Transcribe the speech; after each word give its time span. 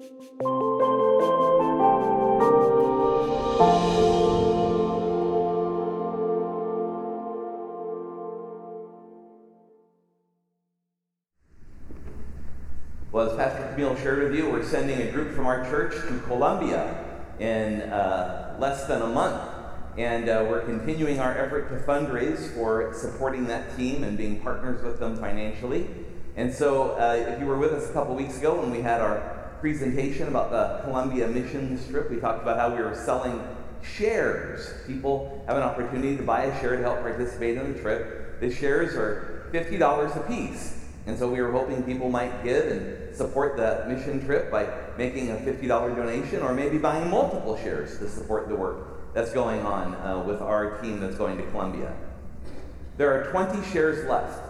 Well, 0.00 0.10
as 13.28 13.36
Pastor 13.36 13.72
Camille 13.72 13.96
shared 13.96 14.22
with 14.22 14.36
you, 14.36 14.48
we're 14.48 14.62
sending 14.62 15.02
a 15.02 15.10
group 15.10 15.34
from 15.34 15.46
our 15.46 15.64
church 15.64 15.94
to 16.06 16.20
Colombia 16.28 17.04
in 17.40 17.80
uh, 17.82 18.56
less 18.60 18.86
than 18.86 19.02
a 19.02 19.08
month. 19.08 19.42
And 19.96 20.28
uh, 20.28 20.46
we're 20.48 20.60
continuing 20.60 21.18
our 21.18 21.36
effort 21.36 21.70
to 21.70 21.84
fundraise 21.84 22.54
for 22.54 22.94
supporting 22.94 23.48
that 23.48 23.76
team 23.76 24.04
and 24.04 24.16
being 24.16 24.40
partners 24.42 24.80
with 24.84 25.00
them 25.00 25.16
financially. 25.16 25.88
And 26.36 26.54
so, 26.54 26.92
uh, 26.92 27.14
if 27.14 27.40
you 27.40 27.46
were 27.46 27.58
with 27.58 27.72
us 27.72 27.90
a 27.90 27.92
couple 27.92 28.14
weeks 28.14 28.38
ago 28.38 28.60
when 28.60 28.70
we 28.70 28.82
had 28.82 29.00
our 29.00 29.37
presentation 29.60 30.28
about 30.28 30.50
the 30.50 30.82
Colombia 30.84 31.28
missions 31.28 31.86
trip, 31.88 32.10
we 32.10 32.18
talked 32.18 32.42
about 32.42 32.58
how 32.58 32.74
we 32.74 32.82
were 32.82 32.94
selling 32.94 33.42
shares. 33.82 34.72
People 34.86 35.44
have 35.46 35.56
an 35.56 35.62
opportunity 35.62 36.16
to 36.16 36.22
buy 36.22 36.44
a 36.44 36.60
share 36.60 36.76
to 36.76 36.82
help 36.82 37.00
participate 37.00 37.56
in 37.56 37.72
the 37.72 37.80
trip. 37.80 38.40
The 38.40 38.50
shares 38.50 38.94
are 38.94 39.48
$50 39.52 40.16
a 40.16 40.20
piece. 40.28 40.86
And 41.06 41.18
so 41.18 41.30
we 41.30 41.40
were 41.40 41.50
hoping 41.50 41.82
people 41.84 42.10
might 42.10 42.44
give 42.44 42.66
and 42.66 43.16
support 43.16 43.56
the 43.56 43.84
mission 43.88 44.24
trip 44.24 44.50
by 44.50 44.68
making 44.98 45.30
a 45.30 45.36
$50 45.36 45.96
donation 45.96 46.42
or 46.42 46.52
maybe 46.52 46.76
buying 46.76 47.08
multiple 47.08 47.56
shares 47.56 47.98
to 47.98 48.08
support 48.08 48.48
the 48.48 48.54
work 48.54 49.14
that's 49.14 49.32
going 49.32 49.60
on 49.62 49.94
uh, 49.94 50.22
with 50.22 50.42
our 50.42 50.80
team 50.82 51.00
that's 51.00 51.16
going 51.16 51.38
to 51.38 51.42
Colombia. 51.50 51.94
There 52.98 53.10
are 53.12 53.30
20 53.30 53.66
shares 53.70 54.06
left. 54.08 54.42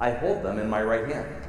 I 0.00 0.12
hold 0.12 0.42
them 0.42 0.58
in 0.58 0.70
my 0.70 0.82
right 0.82 1.06
hand. 1.06 1.45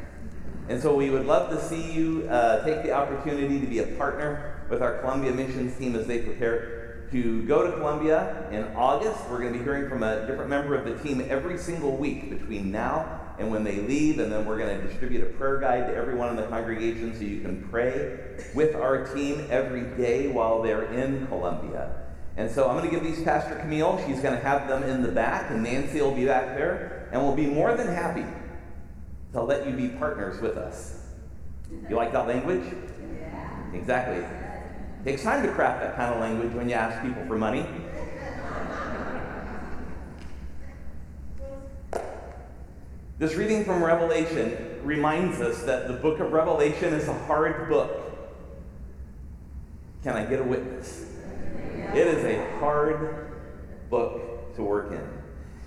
And 0.69 0.81
so 0.81 0.93
we 0.93 1.09
would 1.09 1.25
love 1.25 1.49
to 1.51 1.61
see 1.61 1.91
you 1.93 2.27
uh, 2.29 2.63
take 2.65 2.83
the 2.83 2.91
opportunity 2.91 3.59
to 3.59 3.65
be 3.65 3.79
a 3.79 3.87
partner 3.95 4.65
with 4.69 4.81
our 4.81 4.99
Colombia 4.99 5.31
missions 5.31 5.77
team 5.77 5.95
as 5.95 6.07
they 6.07 6.19
prepare 6.19 7.07
to 7.11 7.43
go 7.43 7.65
to 7.65 7.77
Colombia 7.77 8.49
in 8.51 8.63
August. 8.75 9.17
We're 9.29 9.39
going 9.39 9.53
to 9.53 9.59
be 9.59 9.63
hearing 9.63 9.87
from 9.87 10.03
a 10.03 10.27
different 10.27 10.49
member 10.49 10.75
of 10.75 10.83
the 10.83 11.01
team 11.01 11.25
every 11.29 11.57
single 11.57 11.95
week 11.95 12.29
between 12.29 12.69
now 12.69 13.21
and 13.39 13.49
when 13.49 13.63
they 13.63 13.77
leave, 13.77 14.19
and 14.19 14.29
then 14.29 14.45
we're 14.45 14.57
going 14.57 14.81
to 14.81 14.87
distribute 14.87 15.23
a 15.23 15.27
prayer 15.37 15.59
guide 15.59 15.87
to 15.87 15.95
everyone 15.95 16.29
in 16.29 16.35
the 16.35 16.47
congregation 16.47 17.15
so 17.15 17.21
you 17.21 17.39
can 17.39 17.65
pray 17.69 18.17
with 18.53 18.75
our 18.75 19.07
team 19.13 19.47
every 19.49 19.83
day 19.95 20.27
while 20.27 20.61
they're 20.61 20.91
in 20.91 21.27
Colombia. 21.27 21.95
And 22.35 22.51
so 22.51 22.67
I'm 22.67 22.77
going 22.77 22.89
to 22.89 22.93
give 22.93 23.03
these 23.03 23.23
Pastor 23.23 23.55
Camille. 23.55 24.03
She's 24.05 24.19
going 24.19 24.35
to 24.35 24.43
have 24.43 24.67
them 24.67 24.83
in 24.83 25.01
the 25.01 25.11
back, 25.11 25.49
and 25.49 25.63
Nancy 25.63 26.01
will 26.01 26.15
be 26.15 26.25
back 26.25 26.47
there, 26.57 27.07
and 27.13 27.21
we'll 27.21 27.35
be 27.35 27.45
more 27.45 27.73
than 27.75 27.87
happy 27.87 28.25
to 29.33 29.41
let 29.41 29.67
you 29.67 29.73
be 29.73 29.89
partners 29.89 30.41
with 30.41 30.57
us. 30.57 31.03
You 31.89 31.95
like 31.95 32.11
that 32.13 32.27
language? 32.27 32.63
Yeah. 32.63 33.73
Exactly. 33.73 34.17
It 34.17 35.03
takes 35.03 35.23
time 35.23 35.45
to 35.45 35.51
craft 35.53 35.81
that 35.81 35.95
kind 35.95 36.13
of 36.13 36.19
language 36.19 36.53
when 36.53 36.69
you 36.69 36.75
ask 36.75 37.01
people 37.01 37.25
for 37.25 37.37
money. 37.37 37.65
This 43.19 43.33
reading 43.33 43.65
from 43.65 43.83
Revelation 43.83 44.79
reminds 44.83 45.41
us 45.41 45.63
that 45.63 45.87
the 45.87 45.93
book 45.95 46.19
of 46.19 46.31
Revelation 46.31 46.93
is 46.93 47.07
a 47.07 47.17
hard 47.25 47.67
book. 47.67 47.91
Can 50.03 50.15
I 50.15 50.23
get 50.25 50.39
a 50.39 50.43
witness? 50.43 51.05
It 51.95 52.07
is 52.07 52.23
a 52.23 52.59
hard 52.59 53.31
book 53.89 54.55
to 54.55 54.63
work 54.63 54.91
in. 54.91 55.01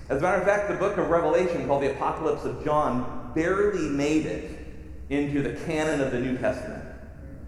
As 0.09 0.19
a 0.19 0.23
matter 0.23 0.39
of 0.39 0.45
fact, 0.45 0.69
the 0.69 0.77
book 0.77 0.97
of 0.97 1.11
Revelation, 1.11 1.67
called 1.67 1.83
the 1.83 1.93
Apocalypse 1.93 2.45
of 2.45 2.65
John, 2.65 3.20
barely 3.35 3.89
made 3.89 4.27
it 4.27 4.59
into 5.09 5.43
the 5.43 5.55
canon 5.65 6.01
of 6.01 6.13
the 6.13 6.21
New 6.21 6.39
Testament. 6.39 6.85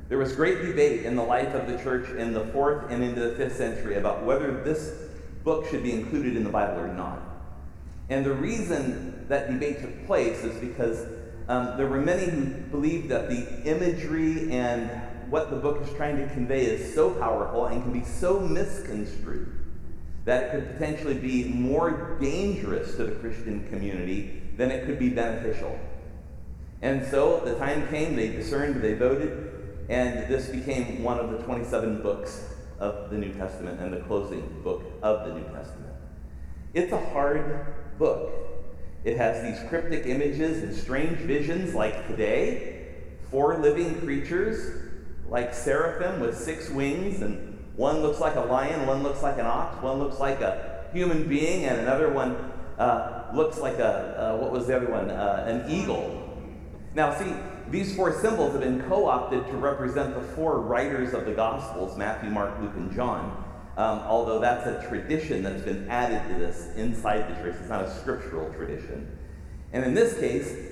There 0.08 0.18
was 0.18 0.32
great 0.32 0.62
debate 0.62 1.06
in 1.06 1.16
the 1.16 1.22
life 1.22 1.54
of 1.54 1.66
the 1.66 1.78
church 1.82 2.10
in 2.10 2.34
the 2.34 2.44
fourth 2.46 2.90
and 2.90 3.02
into 3.02 3.20
the 3.20 3.34
fifth 3.34 3.56
century 3.56 3.96
about 3.96 4.24
whether 4.24 4.62
this 4.62 4.92
book 5.44 5.66
should 5.68 5.82
be 5.82 5.92
included 5.92 6.36
in 6.36 6.44
the 6.44 6.50
Bible 6.50 6.80
or 6.80 6.92
not. 6.92 7.20
And 8.10 8.26
the 8.26 8.34
reason 8.34 9.26
that 9.28 9.50
debate 9.50 9.80
took 9.80 10.06
place 10.06 10.44
is 10.44 10.58
because 10.60 11.06
um, 11.48 11.76
there 11.76 11.86
were 11.86 12.00
many 12.00 12.26
who 12.26 12.44
believed 12.70 13.08
that 13.08 13.28
the 13.30 13.62
imagery 13.64 14.52
and 14.52 14.90
what 15.30 15.50
the 15.50 15.56
book 15.56 15.80
is 15.82 15.92
trying 15.94 16.18
to 16.18 16.26
convey 16.34 16.66
is 16.66 16.94
so 16.94 17.10
powerful 17.12 17.66
and 17.66 17.82
can 17.82 17.92
be 17.92 18.04
so 18.04 18.38
misconstrued 18.38 19.50
that 20.24 20.44
it 20.44 20.50
could 20.50 20.72
potentially 20.74 21.14
be 21.14 21.44
more 21.44 22.18
dangerous 22.20 22.96
to 22.96 23.04
the 23.04 23.12
Christian 23.12 23.66
community 23.68 24.41
than 24.56 24.70
it 24.70 24.86
could 24.86 24.98
be 24.98 25.10
beneficial. 25.10 25.78
And 26.80 27.06
so 27.06 27.40
the 27.40 27.54
time 27.54 27.88
came, 27.88 28.16
they 28.16 28.28
discerned, 28.28 28.82
they 28.82 28.94
voted, 28.94 29.52
and 29.88 30.28
this 30.28 30.48
became 30.48 31.02
one 31.02 31.18
of 31.18 31.30
the 31.30 31.38
27 31.38 32.02
books 32.02 32.44
of 32.78 33.10
the 33.10 33.18
New 33.18 33.32
Testament 33.32 33.80
and 33.80 33.92
the 33.92 34.00
closing 34.00 34.60
book 34.64 34.82
of 35.02 35.26
the 35.26 35.34
New 35.34 35.44
Testament. 35.44 35.94
It's 36.74 36.92
a 36.92 37.04
hard 37.10 37.98
book. 37.98 38.32
It 39.04 39.16
has 39.16 39.42
these 39.42 39.68
cryptic 39.68 40.06
images 40.06 40.62
and 40.62 40.74
strange 40.74 41.18
visions 41.18 41.74
like 41.74 42.06
today, 42.08 42.86
four 43.30 43.58
living 43.58 44.00
creatures 44.00 44.90
like 45.28 45.54
seraphim 45.54 46.20
with 46.20 46.36
six 46.36 46.68
wings, 46.68 47.22
and 47.22 47.58
one 47.76 48.00
looks 48.02 48.20
like 48.20 48.36
a 48.36 48.40
lion, 48.40 48.86
one 48.86 49.02
looks 49.02 49.22
like 49.22 49.38
an 49.38 49.46
ox, 49.46 49.82
one 49.82 49.98
looks 49.98 50.18
like 50.18 50.40
a 50.40 50.84
human 50.92 51.26
being, 51.28 51.64
and 51.64 51.80
another 51.80 52.10
one 52.12 52.51
uh, 52.82 53.30
looks 53.34 53.58
like 53.58 53.78
a, 53.78 54.34
uh, 54.34 54.36
what 54.36 54.50
was 54.50 54.66
the 54.66 54.76
other 54.76 54.90
one? 54.90 55.10
Uh, 55.10 55.44
an 55.46 55.70
eagle. 55.70 56.18
Now, 56.94 57.14
see, 57.18 57.32
these 57.70 57.94
four 57.96 58.12
symbols 58.20 58.52
have 58.52 58.60
been 58.60 58.82
co 58.82 59.06
opted 59.06 59.46
to 59.46 59.52
represent 59.52 60.14
the 60.14 60.20
four 60.20 60.60
writers 60.60 61.14
of 61.14 61.24
the 61.24 61.32
Gospels 61.32 61.96
Matthew, 61.96 62.30
Mark, 62.30 62.58
Luke, 62.60 62.74
and 62.74 62.92
John. 62.92 63.44
Um, 63.76 64.00
although 64.00 64.38
that's 64.38 64.66
a 64.66 64.86
tradition 64.88 65.42
that's 65.42 65.62
been 65.62 65.88
added 65.88 66.28
to 66.28 66.38
this 66.38 66.74
inside 66.76 67.30
the 67.30 67.34
church. 67.36 67.56
It's 67.58 67.70
not 67.70 67.82
a 67.84 67.90
scriptural 67.90 68.52
tradition. 68.52 69.16
And 69.72 69.84
in 69.84 69.94
this 69.94 70.18
case, 70.18 70.71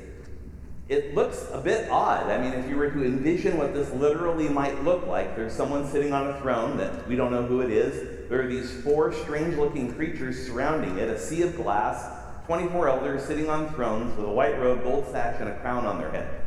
it 0.91 1.15
looks 1.15 1.47
a 1.53 1.61
bit 1.61 1.89
odd. 1.89 2.27
I 2.27 2.41
mean, 2.43 2.53
if 2.53 2.69
you 2.69 2.77
were 2.77 2.91
to 2.91 3.05
envision 3.05 3.57
what 3.57 3.73
this 3.73 3.93
literally 3.93 4.49
might 4.49 4.83
look 4.83 5.07
like, 5.07 5.37
there's 5.37 5.53
someone 5.53 5.89
sitting 5.89 6.13
on 6.13 6.27
a 6.27 6.41
throne 6.41 6.77
that 6.79 7.07
we 7.07 7.15
don't 7.15 7.31
know 7.31 7.47
who 7.47 7.61
it 7.61 7.71
is. 7.71 8.29
There 8.29 8.43
are 8.43 8.49
these 8.49 8.73
four 8.83 9.13
strange 9.13 9.57
looking 9.57 9.95
creatures 9.95 10.45
surrounding 10.45 10.99
it, 10.99 11.09
a 11.09 11.17
sea 11.17 11.43
of 11.43 11.55
glass, 11.55 12.11
24 12.47 12.89
elders 12.89 13.23
sitting 13.23 13.49
on 13.49 13.73
thrones 13.73 14.17
with 14.17 14.27
a 14.27 14.33
white 14.33 14.59
robe, 14.59 14.83
gold 14.83 15.07
sash, 15.13 15.37
and 15.39 15.49
a 15.49 15.57
crown 15.61 15.87
on 15.87 15.99
their 15.99 16.11
head. 16.11 16.41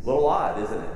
A 0.00 0.06
little 0.06 0.28
odd, 0.28 0.62
isn't 0.62 0.80
it? 0.80 0.90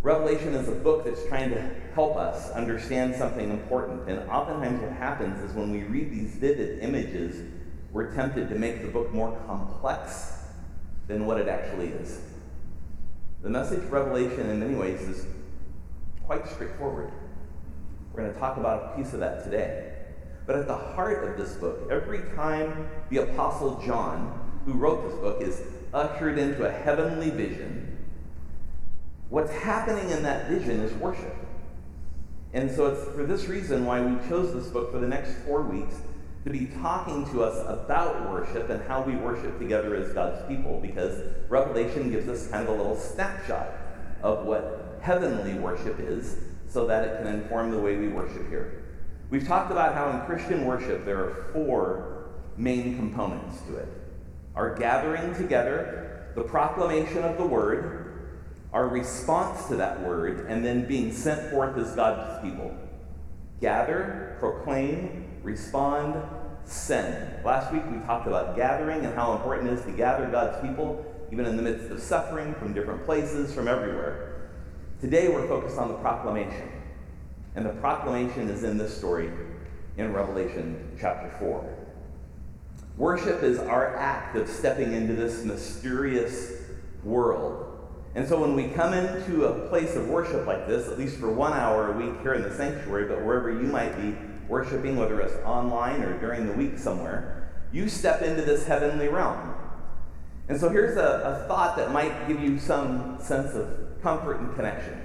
Revelation 0.00 0.54
is 0.54 0.68
a 0.68 0.72
book 0.72 1.04
that's 1.04 1.26
trying 1.26 1.50
to 1.50 1.70
help 1.92 2.16
us 2.16 2.52
understand 2.52 3.16
something 3.16 3.50
important. 3.50 4.08
And 4.08 4.30
oftentimes, 4.30 4.80
what 4.80 4.92
happens 4.92 5.42
is 5.42 5.56
when 5.56 5.72
we 5.72 5.82
read 5.82 6.12
these 6.12 6.36
vivid 6.36 6.84
images, 6.84 7.57
we're 7.92 8.14
tempted 8.14 8.48
to 8.50 8.54
make 8.54 8.82
the 8.82 8.88
book 8.88 9.12
more 9.12 9.38
complex 9.46 10.44
than 11.06 11.26
what 11.26 11.40
it 11.40 11.48
actually 11.48 11.88
is. 11.88 12.20
The 13.42 13.48
message 13.48 13.78
of 13.78 13.92
Revelation, 13.92 14.50
in 14.50 14.60
many 14.60 14.74
ways, 14.74 15.00
is 15.00 15.26
quite 16.26 16.46
straightforward. 16.48 17.10
We're 18.12 18.22
going 18.22 18.34
to 18.34 18.38
talk 18.38 18.56
about 18.56 18.92
a 18.92 18.96
piece 18.96 19.14
of 19.14 19.20
that 19.20 19.44
today. 19.44 19.94
But 20.46 20.56
at 20.56 20.66
the 20.66 20.76
heart 20.76 21.28
of 21.28 21.38
this 21.38 21.54
book, 21.54 21.88
every 21.90 22.20
time 22.34 22.88
the 23.10 23.18
Apostle 23.18 23.80
John, 23.86 24.50
who 24.64 24.72
wrote 24.72 25.08
this 25.08 25.18
book, 25.20 25.42
is 25.42 25.62
ushered 25.94 26.38
into 26.38 26.66
a 26.66 26.70
heavenly 26.70 27.30
vision, 27.30 27.96
what's 29.28 29.52
happening 29.52 30.10
in 30.10 30.22
that 30.24 30.48
vision 30.48 30.80
is 30.80 30.92
worship. 30.94 31.36
And 32.52 32.70
so 32.70 32.86
it's 32.86 33.04
for 33.14 33.24
this 33.24 33.46
reason 33.46 33.84
why 33.84 34.00
we 34.00 34.16
chose 34.28 34.52
this 34.52 34.68
book 34.68 34.90
for 34.90 34.98
the 34.98 35.08
next 35.08 35.32
four 35.46 35.62
weeks 35.62 35.96
to 36.48 36.58
be 36.58 36.66
talking 36.80 37.28
to 37.30 37.42
us 37.42 37.62
about 37.68 38.30
worship 38.30 38.70
and 38.70 38.82
how 38.88 39.02
we 39.02 39.14
worship 39.16 39.58
together 39.58 39.94
as 39.94 40.12
God's 40.12 40.46
people, 40.48 40.80
because 40.80 41.22
Revelation 41.50 42.10
gives 42.10 42.26
us 42.26 42.46
kind 42.48 42.66
of 42.66 42.74
a 42.74 42.76
little 42.76 42.96
snapshot 42.96 43.68
of 44.22 44.46
what 44.46 44.98
heavenly 45.02 45.54
worship 45.54 46.00
is 46.00 46.36
so 46.66 46.86
that 46.86 47.04
it 47.06 47.18
can 47.18 47.26
inform 47.26 47.70
the 47.70 47.78
way 47.78 47.96
we 47.96 48.08
worship 48.08 48.48
here. 48.48 48.84
We've 49.28 49.46
talked 49.46 49.70
about 49.70 49.94
how 49.94 50.10
in 50.10 50.24
Christian 50.24 50.64
worship 50.64 51.04
there 51.04 51.18
are 51.18 51.50
four 51.52 52.30
main 52.56 52.96
components 52.96 53.60
to 53.68 53.76
it 53.76 53.88
our 54.56 54.74
gathering 54.74 55.32
together, 55.36 56.32
the 56.34 56.42
proclamation 56.42 57.18
of 57.18 57.36
the 57.36 57.46
word, 57.46 58.30
our 58.72 58.88
response 58.88 59.66
to 59.68 59.76
that 59.76 60.02
word, 60.02 60.46
and 60.48 60.64
then 60.64 60.84
being 60.84 61.12
sent 61.12 61.48
forth 61.50 61.76
as 61.76 61.94
God's 61.94 62.42
people. 62.42 62.76
Gather, 63.60 64.36
proclaim, 64.40 65.28
respond, 65.44 66.20
send. 66.68 67.44
Last 67.44 67.72
week 67.72 67.82
we 67.90 67.98
talked 68.00 68.26
about 68.26 68.54
gathering 68.54 69.04
and 69.04 69.14
how 69.14 69.32
important 69.32 69.68
it 69.68 69.78
is 69.78 69.84
to 69.86 69.92
gather 69.92 70.26
God's 70.26 70.60
people, 70.60 71.04
even 71.32 71.46
in 71.46 71.56
the 71.56 71.62
midst 71.62 71.90
of 71.90 72.00
suffering 72.00 72.54
from 72.54 72.74
different 72.74 73.04
places, 73.04 73.54
from 73.54 73.68
everywhere. 73.68 74.50
Today 75.00 75.28
we're 75.28 75.46
focused 75.48 75.78
on 75.78 75.88
the 75.88 75.94
proclamation. 75.94 76.70
And 77.54 77.64
the 77.64 77.70
proclamation 77.70 78.50
is 78.50 78.62
in 78.64 78.78
this 78.78 78.96
story 78.96 79.30
in 79.96 80.12
Revelation 80.12 80.96
chapter 81.00 81.30
4. 81.38 81.74
Worship 82.96 83.42
is 83.42 83.58
our 83.58 83.96
act 83.96 84.36
of 84.36 84.48
stepping 84.48 84.92
into 84.92 85.14
this 85.14 85.44
mysterious 85.44 86.52
world. 87.02 87.64
And 88.14 88.26
so 88.28 88.40
when 88.40 88.54
we 88.54 88.68
come 88.68 88.92
into 88.92 89.44
a 89.46 89.68
place 89.68 89.94
of 89.94 90.08
worship 90.08 90.46
like 90.46 90.66
this, 90.66 90.88
at 90.88 90.98
least 90.98 91.18
for 91.18 91.32
one 91.32 91.52
hour 91.52 91.92
a 91.92 91.96
week 91.96 92.20
here 92.22 92.34
in 92.34 92.42
the 92.42 92.54
sanctuary, 92.54 93.06
but 93.08 93.24
wherever 93.24 93.50
you 93.50 93.68
might 93.68 93.96
be 93.96 94.16
worshiping, 94.48 94.96
whether 94.96 95.20
it's 95.20 95.34
online 95.44 96.02
or 96.02 96.18
during 96.18 96.46
the 96.46 96.52
week 96.52 96.78
somewhere, 96.78 97.50
you 97.72 97.88
step 97.88 98.22
into 98.22 98.42
this 98.42 98.66
heavenly 98.66 99.08
realm. 99.08 99.54
And 100.48 100.58
so 100.58 100.70
here's 100.70 100.96
a, 100.96 101.42
a 101.42 101.48
thought 101.48 101.76
that 101.76 101.92
might 101.92 102.26
give 102.26 102.40
you 102.40 102.58
some 102.58 103.18
sense 103.20 103.54
of 103.54 104.00
comfort 104.02 104.40
and 104.40 104.54
connection. 104.54 105.04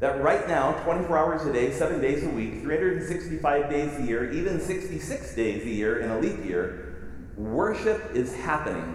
That 0.00 0.22
right 0.22 0.46
now, 0.46 0.72
24 0.84 1.18
hours 1.18 1.46
a 1.46 1.52
day, 1.52 1.72
7 1.72 2.00
days 2.00 2.22
a 2.22 2.28
week, 2.28 2.62
365 2.62 3.68
days 3.68 3.98
a 3.98 4.02
year, 4.02 4.30
even 4.30 4.60
66 4.60 5.34
days 5.34 5.64
a 5.64 5.68
year 5.68 5.98
in 5.98 6.10
a 6.12 6.20
leap 6.20 6.44
year, 6.44 7.10
worship 7.36 8.12
is 8.14 8.34
happening. 8.36 8.94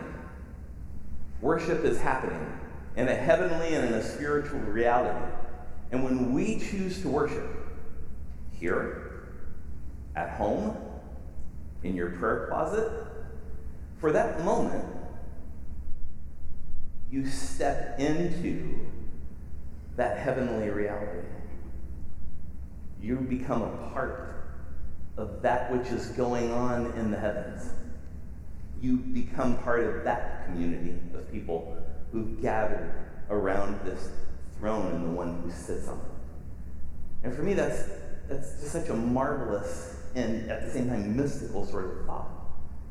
Worship 1.41 1.83
is 1.83 1.99
happening 1.99 2.57
in 2.95 3.09
a 3.09 3.15
heavenly 3.15 3.75
and 3.75 3.87
in 3.87 3.93
a 3.95 4.03
spiritual 4.03 4.59
reality. 4.59 5.25
And 5.91 6.05
when 6.05 6.31
we 6.31 6.59
choose 6.59 7.01
to 7.01 7.09
worship 7.09 7.62
here, 8.63 9.27
at 10.15 10.29
home, 10.29 10.77
in 11.83 11.97
your 11.97 12.11
prayer 12.11 12.47
closet, 12.49 12.89
for 13.97 14.13
that 14.13 14.41
moment, 14.45 14.85
you 17.11 17.27
step 17.27 17.99
into 17.99 18.79
that 19.97 20.17
heavenly 20.17 20.69
reality. 20.69 21.27
You 23.01 23.17
become 23.17 23.63
a 23.63 23.89
part 23.91 24.45
of 25.17 25.41
that 25.41 25.69
which 25.69 25.87
is 25.89 26.07
going 26.15 26.49
on 26.49 26.93
in 26.93 27.11
the 27.11 27.19
heavens. 27.19 27.69
You 28.81 28.95
become 28.95 29.57
part 29.57 29.81
of 29.81 30.05
that 30.05 30.45
community 30.45 30.97
of 31.13 31.29
people 31.29 31.77
who've 32.13 32.41
gathered 32.41 32.93
around 33.29 33.81
this 33.85 34.07
throne 34.57 34.95
and 34.95 35.05
the 35.05 35.09
one 35.09 35.41
who 35.43 35.51
sits 35.51 35.89
on 35.89 35.97
it. 35.97 37.25
And 37.25 37.35
for 37.35 37.43
me, 37.43 37.55
that's, 37.55 38.02
that's 38.33 38.59
just 38.59 38.71
such 38.71 38.89
a 38.89 38.93
marvelous 38.93 39.97
and 40.15 40.49
at 40.49 40.65
the 40.65 40.71
same 40.71 40.89
time 40.89 41.15
mystical 41.15 41.65
sort 41.65 41.85
of 41.85 42.05
thought. 42.05 42.29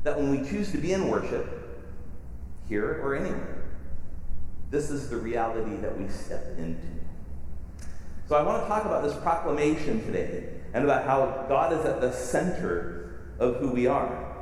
That 0.03 0.17
when 0.17 0.31
we 0.31 0.49
choose 0.49 0.71
to 0.71 0.77
be 0.77 0.93
in 0.93 1.09
worship, 1.09 1.59
here 2.67 3.01
or 3.03 3.15
anywhere, 3.15 3.65
this 4.69 4.89
is 4.89 5.09
the 5.09 5.17
reality 5.17 5.75
that 5.77 5.97
we 5.97 6.07
step 6.07 6.57
into. 6.57 6.87
So 8.27 8.35
I 8.35 8.41
want 8.41 8.63
to 8.63 8.67
talk 8.67 8.85
about 8.85 9.03
this 9.03 9.15
proclamation 9.21 10.03
today 10.05 10.49
and 10.73 10.83
about 10.83 11.05
how 11.05 11.45
God 11.47 11.73
is 11.73 11.85
at 11.85 12.01
the 12.01 12.11
center 12.11 13.33
of 13.37 13.57
who 13.57 13.69
we 13.69 13.85
are. 13.85 14.33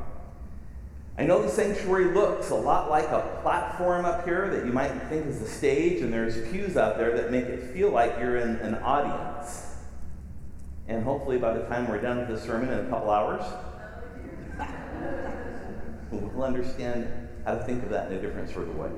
I 1.17 1.25
know 1.25 1.41
the 1.41 1.49
sanctuary 1.49 2.13
looks 2.13 2.51
a 2.51 2.55
lot 2.55 2.89
like 2.89 3.09
a 3.09 3.39
platform 3.41 4.05
up 4.05 4.23
here 4.23 4.49
that 4.49 4.65
you 4.65 4.71
might 4.71 4.91
think 5.09 5.25
is 5.25 5.41
a 5.41 5.47
stage, 5.47 6.01
and 6.01 6.13
there's 6.13 6.49
pews 6.51 6.77
out 6.77 6.97
there 6.97 7.17
that 7.17 7.31
make 7.31 7.45
it 7.45 7.73
feel 7.73 7.89
like 7.89 8.15
you're 8.19 8.37
in 8.37 8.55
an 8.57 8.75
audience. 8.75 9.70
And 10.87 11.03
hopefully, 11.03 11.37
by 11.37 11.53
the 11.53 11.63
time 11.65 11.87
we're 11.87 12.01
done 12.01 12.19
with 12.19 12.27
this 12.27 12.43
sermon 12.43 12.69
in 12.69 12.85
a 12.85 12.89
couple 12.89 13.09
hours, 13.09 13.43
we'll 16.11 16.43
understand 16.43 17.07
how 17.45 17.55
to 17.55 17.63
think 17.63 17.83
of 17.83 17.89
that 17.89 18.11
in 18.11 18.17
a 18.17 18.21
different 18.21 18.49
sort 18.49 18.67
of 18.67 18.75
way. 18.75 18.89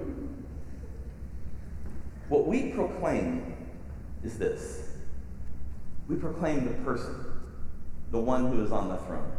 What 2.30 2.48
we 2.48 2.72
proclaim 2.72 3.56
is 4.24 4.38
this 4.38 4.90
we 6.08 6.16
proclaim 6.16 6.66
the 6.66 6.74
person, 6.84 7.16
the 8.12 8.20
one 8.20 8.52
who 8.52 8.64
is 8.64 8.72
on 8.72 8.90
the 8.90 8.98
throne. 8.98 9.32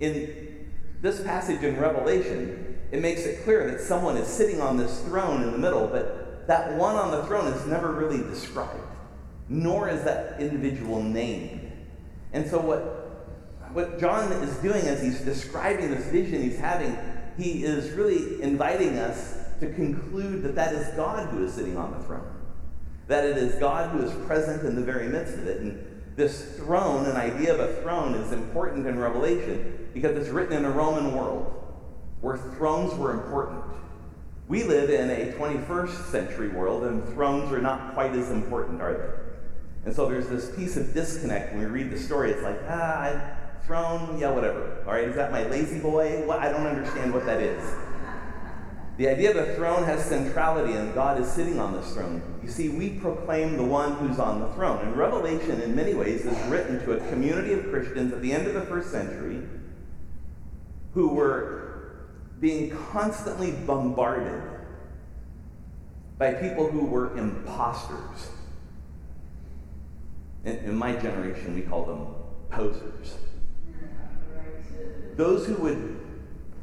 In 0.00 0.68
this 1.00 1.22
passage 1.22 1.62
in 1.62 1.78
Revelation, 1.78 2.78
it 2.90 3.00
makes 3.00 3.24
it 3.24 3.44
clear 3.44 3.70
that 3.70 3.80
someone 3.80 4.16
is 4.16 4.26
sitting 4.26 4.60
on 4.60 4.76
this 4.76 5.00
throne 5.02 5.42
in 5.42 5.52
the 5.52 5.58
middle, 5.58 5.86
but 5.86 6.46
that 6.46 6.74
one 6.74 6.96
on 6.96 7.10
the 7.10 7.24
throne 7.24 7.52
is 7.52 7.66
never 7.66 7.92
really 7.92 8.18
described, 8.18 8.83
nor 9.48 9.88
is 9.88 10.02
that 10.04 10.40
individual 10.40 11.02
named. 11.02 11.72
And 12.32 12.48
so, 12.48 12.58
what, 12.58 13.72
what 13.72 14.00
John 14.00 14.32
is 14.32 14.56
doing 14.56 14.86
as 14.86 15.02
he's 15.02 15.20
describing 15.20 15.90
this 15.90 16.06
vision 16.06 16.42
he's 16.42 16.58
having, 16.58 16.96
he 17.36 17.64
is 17.64 17.92
really 17.92 18.42
inviting 18.42 18.98
us 18.98 19.36
to 19.60 19.72
conclude 19.72 20.42
that 20.42 20.54
that 20.54 20.74
is 20.74 20.88
God 20.94 21.28
who 21.28 21.44
is 21.44 21.52
sitting 21.52 21.76
on 21.76 21.92
the 21.92 21.98
throne. 22.00 22.26
That 23.06 23.24
it 23.24 23.36
is 23.36 23.54
God 23.56 23.90
who 23.90 24.02
is 24.02 24.26
present 24.26 24.64
in 24.64 24.74
the 24.74 24.82
very 24.82 25.08
midst 25.08 25.34
of 25.34 25.46
it. 25.46 25.60
And 25.60 26.02
this 26.16 26.56
throne, 26.56 27.06
an 27.06 27.16
idea 27.16 27.54
of 27.54 27.60
a 27.60 27.80
throne, 27.82 28.14
is 28.14 28.32
important 28.32 28.86
in 28.86 28.98
Revelation 28.98 29.88
because 29.92 30.16
it's 30.16 30.30
written 30.30 30.56
in 30.56 30.64
a 30.64 30.70
Roman 30.70 31.14
world 31.14 31.52
where 32.20 32.38
thrones 32.38 32.94
were 32.94 33.12
important. 33.12 33.62
We 34.48 34.64
live 34.64 34.90
in 34.90 35.10
a 35.10 35.32
21st 35.32 36.10
century 36.10 36.48
world, 36.48 36.84
and 36.84 37.04
thrones 37.14 37.52
are 37.52 37.60
not 37.60 37.94
quite 37.94 38.12
as 38.12 38.30
important, 38.30 38.80
are 38.80 38.94
they? 38.94 39.23
And 39.84 39.94
so 39.94 40.08
there's 40.08 40.28
this 40.28 40.54
piece 40.56 40.76
of 40.76 40.94
disconnect 40.94 41.52
when 41.52 41.62
we 41.62 41.66
read 41.66 41.90
the 41.90 41.98
story. 41.98 42.30
It's 42.30 42.42
like, 42.42 42.58
ah, 42.68 43.36
throne, 43.66 44.18
yeah, 44.18 44.30
whatever. 44.30 44.82
All 44.86 44.92
right, 44.92 45.08
is 45.08 45.16
that 45.16 45.30
my 45.30 45.46
lazy 45.46 45.78
boy? 45.78 46.24
Well, 46.26 46.38
I 46.38 46.50
don't 46.50 46.66
understand 46.66 47.12
what 47.12 47.26
that 47.26 47.40
is. 47.40 47.62
The 48.96 49.08
idea 49.08 49.30
of 49.30 49.36
a 49.36 49.54
throne 49.56 49.82
has 49.84 50.04
centrality, 50.04 50.74
and 50.74 50.94
God 50.94 51.20
is 51.20 51.28
sitting 51.28 51.58
on 51.58 51.72
this 51.72 51.92
throne. 51.92 52.22
You 52.44 52.48
see, 52.48 52.68
we 52.68 52.90
proclaim 52.90 53.56
the 53.56 53.64
one 53.64 53.94
who's 53.96 54.20
on 54.20 54.40
the 54.40 54.48
throne. 54.52 54.86
And 54.86 54.96
Revelation, 54.96 55.60
in 55.60 55.74
many 55.74 55.94
ways, 55.94 56.24
is 56.24 56.38
written 56.48 56.78
to 56.84 56.92
a 56.92 57.08
community 57.08 57.54
of 57.54 57.68
Christians 57.70 58.12
at 58.12 58.22
the 58.22 58.32
end 58.32 58.46
of 58.46 58.54
the 58.54 58.62
first 58.62 58.92
century 58.92 59.42
who 60.92 61.08
were 61.08 62.06
being 62.38 62.70
constantly 62.92 63.50
bombarded 63.50 64.42
by 66.16 66.34
people 66.34 66.70
who 66.70 66.84
were 66.86 67.16
imposters. 67.16 68.28
In, 70.44 70.56
in 70.58 70.76
my 70.76 70.94
generation, 70.96 71.54
we 71.54 71.62
call 71.62 71.84
them 71.84 72.06
posers. 72.50 73.16
Those 75.16 75.46
who 75.46 75.54
would 75.56 76.00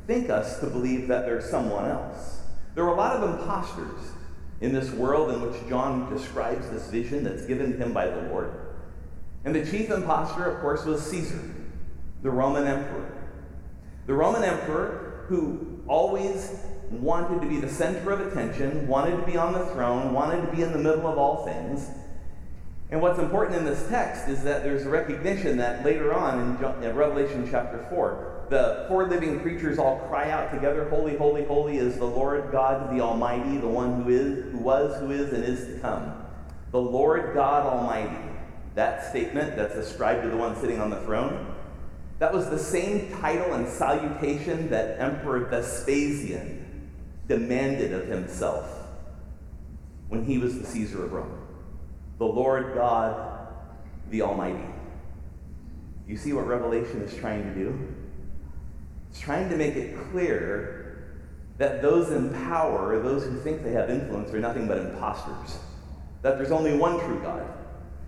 think 0.07 0.29
us 0.29 0.59
to 0.59 0.67
believe 0.67 1.07
that 1.07 1.25
they're 1.25 1.41
someone 1.41 1.89
else. 1.89 2.41
There 2.75 2.85
were 2.85 2.91
a 2.91 2.97
lot 2.97 3.15
of 3.15 3.39
imposters 3.39 4.11
in 4.59 4.73
this 4.73 4.91
world 4.91 5.31
in 5.31 5.41
which 5.41 5.67
John 5.67 6.13
describes 6.13 6.69
this 6.69 6.87
vision 6.87 7.23
that's 7.23 7.45
given 7.45 7.77
him 7.77 7.93
by 7.93 8.07
the 8.07 8.21
Lord. 8.29 8.53
And 9.43 9.55
the 9.55 9.65
chief 9.65 9.89
impostor, 9.89 10.45
of 10.45 10.61
course, 10.61 10.85
was 10.85 11.01
Caesar, 11.07 11.41
the 12.21 12.29
Roman 12.29 12.67
emperor. 12.67 13.11
The 14.05 14.13
Roman 14.13 14.43
emperor 14.43 15.25
who 15.27 15.81
always 15.87 16.59
wanted 16.91 17.41
to 17.41 17.47
be 17.47 17.59
the 17.59 17.69
center 17.69 18.11
of 18.11 18.19
attention, 18.19 18.87
wanted 18.87 19.17
to 19.17 19.25
be 19.25 19.37
on 19.37 19.53
the 19.53 19.65
throne, 19.67 20.13
wanted 20.13 20.45
to 20.45 20.55
be 20.55 20.61
in 20.61 20.71
the 20.71 20.77
middle 20.77 21.07
of 21.07 21.17
all 21.17 21.45
things. 21.45 21.89
And 22.91 23.01
what's 23.01 23.19
important 23.19 23.57
in 23.57 23.63
this 23.63 23.87
text 23.87 24.27
is 24.27 24.43
that 24.43 24.63
there's 24.63 24.85
a 24.85 24.89
recognition 24.89 25.57
that 25.57 25.85
later 25.85 26.13
on 26.13 26.57
in 26.83 26.95
Revelation 26.95 27.47
chapter 27.49 27.85
4, 27.89 28.47
the 28.49 28.85
four 28.89 29.07
living 29.07 29.39
creatures 29.39 29.79
all 29.79 29.99
cry 30.09 30.29
out 30.29 30.51
together, 30.51 30.89
Holy, 30.89 31.15
holy, 31.15 31.45
holy 31.45 31.77
is 31.77 31.97
the 31.97 32.05
Lord 32.05 32.51
God 32.51 32.93
the 32.93 33.01
Almighty, 33.01 33.57
the 33.57 33.67
one 33.67 34.03
who 34.03 34.09
is, 34.09 34.51
who 34.51 34.57
was, 34.57 34.99
who 34.99 35.11
is, 35.11 35.31
and 35.31 35.41
is 35.41 35.67
to 35.67 35.79
come. 35.79 36.21
The 36.71 36.81
Lord 36.81 37.33
God 37.33 37.65
Almighty. 37.65 38.29
That 38.75 39.09
statement 39.09 39.55
that's 39.55 39.75
ascribed 39.75 40.23
to 40.23 40.29
the 40.29 40.35
one 40.35 40.59
sitting 40.59 40.81
on 40.81 40.89
the 40.89 40.99
throne, 41.01 41.55
that 42.19 42.33
was 42.33 42.49
the 42.49 42.59
same 42.59 43.09
title 43.21 43.53
and 43.53 43.67
salutation 43.69 44.69
that 44.69 44.99
Emperor 44.99 45.45
Vespasian 45.45 46.89
demanded 47.29 47.93
of 47.93 48.07
himself 48.07 48.69
when 50.09 50.25
he 50.25 50.37
was 50.37 50.59
the 50.59 50.65
Caesar 50.65 51.05
of 51.05 51.13
Rome. 51.13 51.40
The 52.21 52.27
Lord 52.27 52.75
God 52.75 53.47
the 54.11 54.21
Almighty. 54.21 54.63
You 56.07 56.15
see 56.15 56.33
what 56.33 56.45
Revelation 56.45 57.01
is 57.01 57.15
trying 57.15 57.41
to 57.41 57.55
do? 57.55 57.95
It's 59.09 59.19
trying 59.19 59.49
to 59.49 59.57
make 59.57 59.75
it 59.75 59.97
clear 60.11 61.17
that 61.57 61.81
those 61.81 62.11
in 62.11 62.31
power, 62.45 63.01
those 63.01 63.23
who 63.23 63.39
think 63.39 63.63
they 63.63 63.71
have 63.71 63.89
influence, 63.89 64.31
are 64.35 64.39
nothing 64.39 64.67
but 64.67 64.77
imposters. 64.77 65.57
That 66.21 66.37
there's 66.37 66.51
only 66.51 66.77
one 66.77 66.99
true 66.99 67.19
God, 67.23 67.43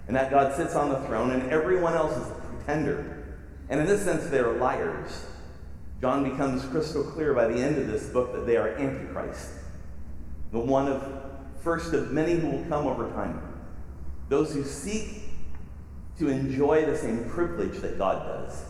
and 0.05 0.15
that 0.15 0.29
God 0.29 0.55
sits 0.55 0.75
on 0.75 0.89
the 0.89 0.99
throne, 1.07 1.31
and 1.31 1.49
everyone 1.51 1.95
else 1.95 2.15
is 2.15 2.27
a 2.27 2.35
pretender. 2.35 3.35
And 3.69 3.79
in 3.79 3.87
this 3.87 4.03
sense, 4.03 4.27
they're 4.27 4.53
liars. 4.53 5.25
John 6.01 6.23
becomes 6.29 6.63
crystal 6.65 7.03
clear 7.03 7.33
by 7.33 7.47
the 7.47 7.59
end 7.59 7.79
of 7.79 7.87
this 7.87 8.09
book 8.09 8.31
that 8.33 8.45
they 8.45 8.57
are 8.57 8.75
Antichrist, 8.77 9.53
the 10.51 10.59
one 10.59 10.87
of 10.87 11.03
first 11.63 11.95
of 11.95 12.11
many 12.11 12.35
who 12.35 12.49
will 12.49 12.65
come 12.65 12.85
over 12.85 13.09
time. 13.13 13.52
Those 14.33 14.51
who 14.51 14.63
seek 14.63 15.25
to 16.17 16.27
enjoy 16.27 16.87
the 16.87 16.97
same 16.97 17.29
privilege 17.29 17.77
that 17.81 17.99
God 17.99 18.25
does 18.25 18.65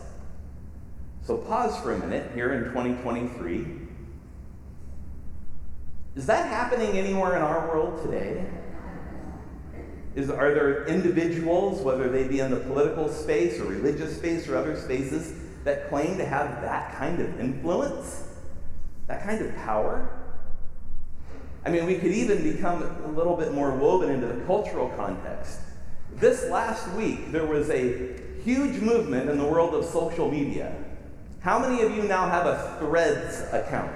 so 1.22 1.38
pause 1.38 1.80
for 1.80 1.94
a 1.94 1.98
minute 1.98 2.32
here 2.34 2.52
in 2.52 2.64
2023. 2.64 3.66
Is 6.16 6.26
that 6.26 6.50
happening 6.50 6.98
anywhere 6.98 7.34
in 7.34 7.40
our 7.40 7.66
world 7.66 8.02
today? 8.02 8.44
Is, 10.14 10.28
are 10.28 10.52
there 10.52 10.84
individuals, 10.84 11.80
whether 11.80 12.10
they 12.10 12.28
be 12.28 12.40
in 12.40 12.50
the 12.50 12.60
political 12.60 13.08
space 13.08 13.58
or 13.58 13.64
religious 13.64 14.18
space 14.18 14.46
or 14.46 14.58
other 14.58 14.78
spaces, 14.78 15.32
that 15.64 15.88
claim 15.88 16.18
to 16.18 16.26
have 16.26 16.60
that 16.60 16.94
kind 16.96 17.22
of 17.22 17.40
influence, 17.40 18.28
that 19.06 19.24
kind 19.24 19.40
of 19.40 19.56
power? 19.56 20.13
I 21.66 21.70
mean, 21.70 21.86
we 21.86 21.96
could 21.96 22.12
even 22.12 22.42
become 22.42 22.82
a 22.82 23.08
little 23.08 23.36
bit 23.36 23.52
more 23.52 23.74
woven 23.74 24.10
into 24.10 24.26
the 24.26 24.44
cultural 24.44 24.90
context. 24.90 25.60
This 26.16 26.44
last 26.50 26.88
week, 26.92 27.32
there 27.32 27.46
was 27.46 27.70
a 27.70 28.20
huge 28.44 28.80
movement 28.80 29.30
in 29.30 29.38
the 29.38 29.44
world 29.44 29.74
of 29.74 29.84
social 29.86 30.30
media. 30.30 30.74
How 31.40 31.58
many 31.58 31.82
of 31.82 31.96
you 31.96 32.02
now 32.02 32.28
have 32.28 32.46
a 32.46 32.76
Threads 32.78 33.42
account? 33.52 33.90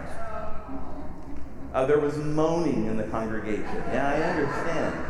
Uh, 1.75 1.85
there 1.85 1.99
was 1.99 2.17
moaning 2.17 2.87
in 2.87 2.97
the 2.97 3.05
congregation. 3.05 3.65
Yeah, 3.93 4.09
I 4.09 4.23
understand. 4.23 5.05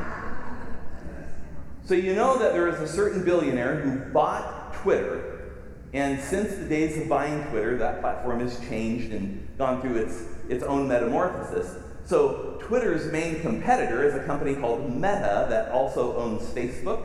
So, 1.84 1.94
you 1.94 2.14
know 2.14 2.38
that 2.38 2.52
there 2.52 2.68
is 2.68 2.80
a 2.80 2.88
certain 2.88 3.24
billionaire 3.24 3.76
who 3.76 4.12
bought 4.12 4.74
Twitter, 4.74 5.54
and 5.94 6.20
since 6.20 6.54
the 6.56 6.68
days 6.68 6.98
of 7.00 7.08
buying 7.08 7.44
Twitter, 7.44 7.78
that 7.78 8.00
platform 8.00 8.40
has 8.40 8.58
changed 8.68 9.12
and 9.12 9.48
gone 9.56 9.80
through 9.80 9.96
its, 9.96 10.24
its 10.48 10.64
own 10.64 10.88
metamorphosis. 10.88 11.82
So, 12.08 12.56
Twitter's 12.62 13.12
main 13.12 13.42
competitor 13.42 14.02
is 14.02 14.14
a 14.14 14.24
company 14.24 14.54
called 14.54 14.90
Meta 14.94 15.46
that 15.50 15.70
also 15.70 16.16
owns 16.16 16.40
Facebook. 16.54 17.04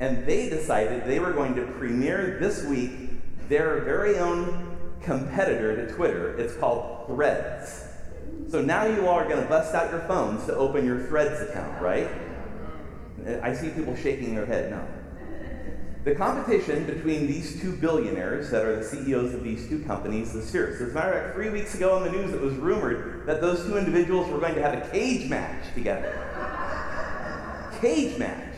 And 0.00 0.24
they 0.26 0.48
decided 0.48 1.04
they 1.04 1.18
were 1.18 1.34
going 1.34 1.54
to 1.56 1.66
premiere 1.66 2.38
this 2.40 2.64
week 2.64 2.92
their 3.50 3.82
very 3.82 4.18
own 4.18 4.78
competitor 5.02 5.84
to 5.84 5.94
Twitter. 5.94 6.34
It's 6.38 6.56
called 6.56 7.06
Threads. 7.08 7.84
So 8.48 8.62
now 8.62 8.86
you 8.86 9.06
all 9.06 9.18
are 9.18 9.28
going 9.28 9.42
to 9.42 9.48
bust 9.50 9.74
out 9.74 9.90
your 9.90 10.00
phones 10.00 10.46
to 10.46 10.56
open 10.56 10.86
your 10.86 11.00
Threads 11.08 11.50
account, 11.50 11.82
right? 11.82 12.08
I 13.42 13.52
see 13.52 13.68
people 13.68 13.94
shaking 13.94 14.34
their 14.34 14.46
head 14.46 14.70
now. 14.70 14.86
The 16.04 16.16
competition 16.16 16.84
between 16.84 17.28
these 17.28 17.60
two 17.60 17.76
billionaires 17.76 18.50
that 18.50 18.64
are 18.64 18.74
the 18.74 18.84
CEOs 18.84 19.34
of 19.34 19.44
these 19.44 19.68
two 19.68 19.84
companies 19.84 20.34
is 20.34 20.50
fierce. 20.50 20.80
As 20.80 20.90
a 20.90 20.94
matter 20.94 21.12
of 21.12 21.24
fact, 21.24 21.36
three 21.36 21.50
weeks 21.50 21.76
ago 21.76 21.96
in 21.98 22.04
the 22.04 22.10
news, 22.10 22.34
it 22.34 22.40
was 22.40 22.54
rumored 22.54 23.24
that 23.26 23.40
those 23.40 23.64
two 23.64 23.76
individuals 23.76 24.28
were 24.28 24.40
going 24.40 24.56
to 24.56 24.62
have 24.62 24.74
a 24.74 24.90
cage 24.90 25.30
match 25.30 25.72
together. 25.74 26.18
cage 27.80 28.18
match. 28.18 28.54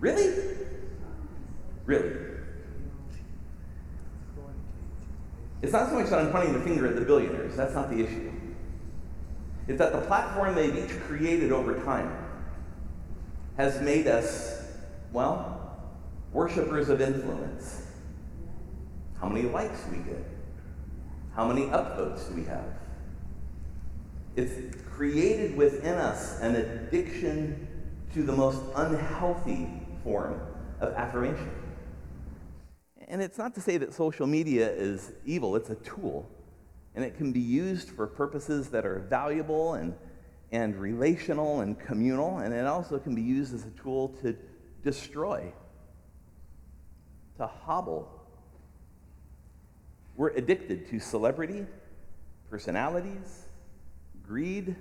Really? 0.00 0.56
Really? 1.84 2.12
It's 5.62 5.72
not 5.72 5.88
so 5.88 5.94
much 5.94 6.10
that 6.10 6.18
I'm 6.18 6.32
pointing 6.32 6.54
the 6.54 6.60
finger 6.60 6.88
at 6.88 6.96
the 6.96 7.02
billionaires, 7.02 7.56
that's 7.56 7.74
not 7.74 7.88
the 7.88 8.04
issue. 8.04 8.32
It's 9.68 9.78
that 9.78 9.92
the 9.92 10.00
platform 10.02 10.56
they've 10.56 10.76
each 10.76 11.00
created 11.02 11.52
over 11.52 11.78
time 11.84 12.12
has 13.56 13.80
made 13.80 14.08
us, 14.08 14.64
well, 15.12 15.55
Worshippers 16.36 16.90
of 16.90 17.00
influence. 17.00 17.86
How 19.18 19.26
many 19.26 19.48
likes 19.48 19.78
we 19.90 19.96
get? 19.96 20.22
How 21.34 21.48
many 21.48 21.62
upvotes 21.62 22.28
do 22.28 22.34
we 22.34 22.44
have? 22.44 22.74
It's 24.36 24.76
created 24.84 25.56
within 25.56 25.94
us 25.94 26.38
an 26.42 26.56
addiction 26.56 27.66
to 28.12 28.22
the 28.22 28.34
most 28.34 28.60
unhealthy 28.74 29.66
form 30.04 30.38
of 30.78 30.92
affirmation. 30.92 31.50
And 33.08 33.22
it's 33.22 33.38
not 33.38 33.54
to 33.54 33.62
say 33.62 33.78
that 33.78 33.94
social 33.94 34.26
media 34.26 34.70
is 34.70 35.12
evil, 35.24 35.56
it's 35.56 35.70
a 35.70 35.76
tool. 35.76 36.28
And 36.94 37.02
it 37.02 37.16
can 37.16 37.32
be 37.32 37.40
used 37.40 37.88
for 37.88 38.06
purposes 38.06 38.68
that 38.68 38.84
are 38.84 38.98
valuable 39.08 39.72
and, 39.72 39.94
and 40.52 40.76
relational 40.76 41.62
and 41.62 41.80
communal. 41.80 42.40
And 42.40 42.52
it 42.52 42.66
also 42.66 42.98
can 42.98 43.14
be 43.14 43.22
used 43.22 43.54
as 43.54 43.64
a 43.64 43.70
tool 43.70 44.08
to 44.20 44.36
destroy 44.82 45.50
to 47.38 47.46
hobble. 47.46 48.10
We're 50.16 50.30
addicted 50.30 50.88
to 50.90 50.98
celebrity, 50.98 51.66
personalities, 52.48 53.44
greed, 54.26 54.74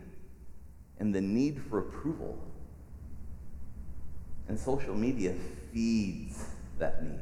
and 0.99 1.13
the 1.13 1.21
need 1.21 1.61
for 1.69 1.79
approval. 1.79 2.37
And 4.47 4.59
social 4.59 4.95
media 4.95 5.33
feeds 5.73 6.45
that 6.79 7.03
need 7.03 7.19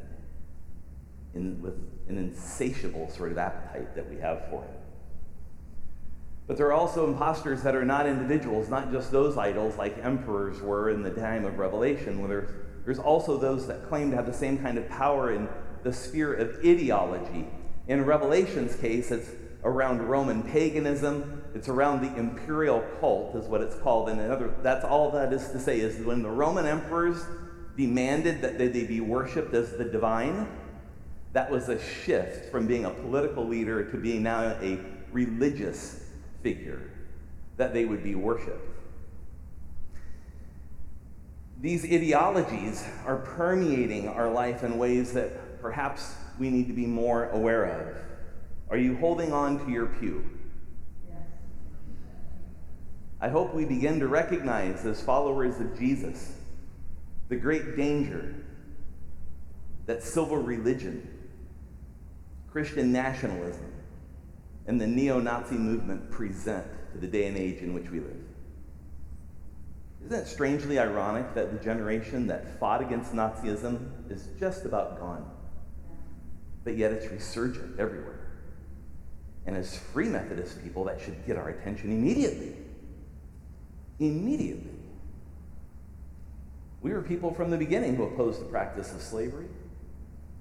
in, 1.33 1.61
with 1.61 1.75
an 2.07 2.17
insatiable 2.17 3.09
sort 3.09 3.31
of 3.31 3.37
appetite 3.37 3.95
that 3.95 4.09
we 4.09 4.17
have 4.17 4.49
for 4.49 4.63
it. 4.63 4.79
But 6.45 6.57
there 6.57 6.67
are 6.67 6.73
also 6.73 7.07
imposters 7.07 7.63
that 7.63 7.73
are 7.73 7.85
not 7.85 8.05
individuals, 8.05 8.69
not 8.69 8.91
just 8.91 9.11
those 9.11 9.37
idols 9.37 9.77
like 9.77 9.97
emperors 10.03 10.61
were 10.61 10.89
in 10.89 11.01
the 11.01 11.09
time 11.09 11.45
of 11.45 11.57
Revelation, 11.57 12.21
where 12.27 12.55
there's 12.85 12.99
also 12.99 13.37
those 13.37 13.67
that 13.67 13.87
claim 13.87 14.11
to 14.11 14.15
have 14.15 14.25
the 14.25 14.33
same 14.33 14.57
kind 14.57 14.77
of 14.77 14.87
power 14.89 15.31
in 15.33 15.47
the 15.83 15.93
sphere 15.93 16.33
of 16.33 16.63
ideology. 16.65 17.47
In 17.87 18.05
Revelation's 18.05 18.75
case, 18.75 19.11
it's 19.11 19.29
around 19.63 20.01
Roman 20.01 20.43
paganism. 20.43 21.43
It's 21.55 21.69
around 21.69 22.01
the 22.01 22.17
imperial 22.17 22.83
cult, 22.99 23.35
is 23.35 23.45
what 23.45 23.61
it's 23.61 23.75
called. 23.75 24.09
And 24.09 24.19
another, 24.19 24.53
that's 24.61 24.83
all 24.85 25.11
that 25.11 25.31
is 25.31 25.49
to 25.51 25.59
say 25.59 25.79
is 25.79 26.03
when 26.05 26.21
the 26.21 26.29
Roman 26.29 26.65
emperors 26.65 27.23
demanded 27.77 28.41
that 28.41 28.57
they 28.57 28.67
be 28.67 29.01
worshipped 29.01 29.53
as 29.53 29.77
the 29.77 29.85
divine, 29.85 30.47
that 31.33 31.49
was 31.49 31.69
a 31.69 31.81
shift 31.81 32.51
from 32.51 32.67
being 32.67 32.85
a 32.85 32.89
political 32.89 33.45
leader 33.45 33.89
to 33.91 33.97
being 33.97 34.23
now 34.23 34.41
a 34.61 34.77
religious 35.11 36.05
figure 36.41 36.81
that 37.57 37.73
they 37.73 37.85
would 37.85 38.03
be 38.03 38.15
worshipped. 38.15 38.72
These 41.63 41.85
ideologies 41.85 42.85
are 43.05 43.19
permeating 43.19 44.09
our 44.09 44.29
life 44.29 44.65
in 44.65 44.77
ways 44.77 45.13
that 45.13 45.61
perhaps 45.61 46.13
we 46.37 46.49
need 46.49 46.67
to 46.67 46.73
be 46.73 46.85
more 46.85 47.29
aware 47.29 47.63
of. 47.63 47.95
Are 48.69 48.75
you 48.75 48.97
holding 48.97 49.31
on 49.31 49.65
to 49.65 49.71
your 49.71 49.85
pew? 49.85 50.29
I 53.21 53.29
hope 53.29 53.53
we 53.53 53.63
begin 53.63 54.01
to 54.01 54.09
recognize 54.09 54.85
as 54.85 55.01
followers 55.01 55.61
of 55.61 55.79
Jesus 55.79 56.33
the 57.29 57.37
great 57.37 57.77
danger 57.77 58.35
that 59.85 60.03
civil 60.03 60.35
religion, 60.35 61.07
Christian 62.51 62.91
nationalism, 62.91 63.71
and 64.67 64.81
the 64.81 64.87
neo 64.87 65.21
Nazi 65.21 65.55
movement 65.55 66.11
present 66.11 66.65
to 66.91 66.97
the 66.97 67.07
day 67.07 67.27
and 67.27 67.37
age 67.37 67.59
in 67.59 67.73
which 67.73 67.89
we 67.89 68.01
live. 68.01 68.22
Isn't 70.05 70.19
it 70.19 70.27
strangely 70.27 70.79
ironic 70.79 71.33
that 71.33 71.51
the 71.51 71.63
generation 71.63 72.27
that 72.27 72.59
fought 72.59 72.81
against 72.81 73.13
Nazism 73.13 73.89
is 74.09 74.27
just 74.39 74.65
about 74.65 74.99
gone? 74.99 75.29
But 76.63 76.75
yet 76.75 76.91
it's 76.91 77.07
resurgent 77.07 77.79
everywhere. 77.79 78.19
And 79.45 79.55
as 79.55 79.77
Free 79.77 80.07
Methodist 80.07 80.61
people, 80.63 80.83
that 80.85 80.99
should 80.99 81.25
get 81.25 81.37
our 81.37 81.49
attention 81.49 81.91
immediately. 81.91 82.55
Immediately. 83.99 84.71
We 86.81 86.91
were 86.91 87.01
people 87.01 87.33
from 87.33 87.49
the 87.49 87.57
beginning 87.57 87.95
who 87.95 88.03
opposed 88.03 88.41
the 88.41 88.45
practice 88.45 88.93
of 88.93 89.01
slavery. 89.01 89.47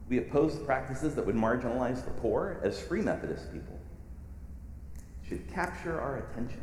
We 0.09 0.19
opposed 0.19 0.65
practices 0.67 1.15
that 1.15 1.25
would 1.25 1.37
marginalize 1.37 2.05
the 2.05 2.11
poor 2.11 2.61
as 2.65 2.81
Free 2.81 3.01
Methodist 3.01 3.53
people. 3.53 3.79
It 5.23 5.29
should 5.29 5.53
capture 5.53 6.01
our 6.01 6.19
attention. 6.19 6.61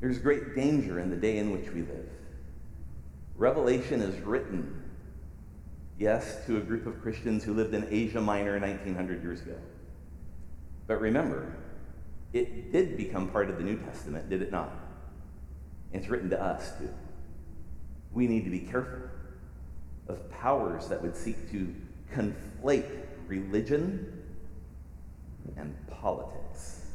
There's 0.00 0.18
great 0.18 0.54
danger 0.54 0.98
in 0.98 1.10
the 1.10 1.16
day 1.16 1.38
in 1.38 1.52
which 1.52 1.70
we 1.72 1.82
live. 1.82 2.08
Revelation 3.36 4.00
is 4.00 4.18
written, 4.20 4.82
yes, 5.98 6.44
to 6.46 6.56
a 6.56 6.60
group 6.60 6.86
of 6.86 7.00
Christians 7.02 7.44
who 7.44 7.54
lived 7.54 7.74
in 7.74 7.86
Asia 7.90 8.20
Minor 8.20 8.58
1900 8.58 9.22
years 9.22 9.42
ago. 9.42 9.56
But 10.86 11.00
remember, 11.00 11.54
it 12.32 12.72
did 12.72 12.96
become 12.96 13.28
part 13.28 13.50
of 13.50 13.58
the 13.58 13.62
New 13.62 13.76
Testament, 13.76 14.30
did 14.30 14.42
it 14.42 14.50
not? 14.50 14.72
It's 15.92 16.08
written 16.08 16.30
to 16.30 16.42
us, 16.42 16.78
too. 16.78 16.92
We 18.12 18.26
need 18.26 18.44
to 18.44 18.50
be 18.50 18.60
careful 18.60 19.08
of 20.08 20.30
powers 20.30 20.88
that 20.88 21.00
would 21.02 21.16
seek 21.16 21.50
to 21.50 21.74
conflate 22.12 22.88
religion 23.26 24.22
and 25.56 25.74
politics 25.88 26.86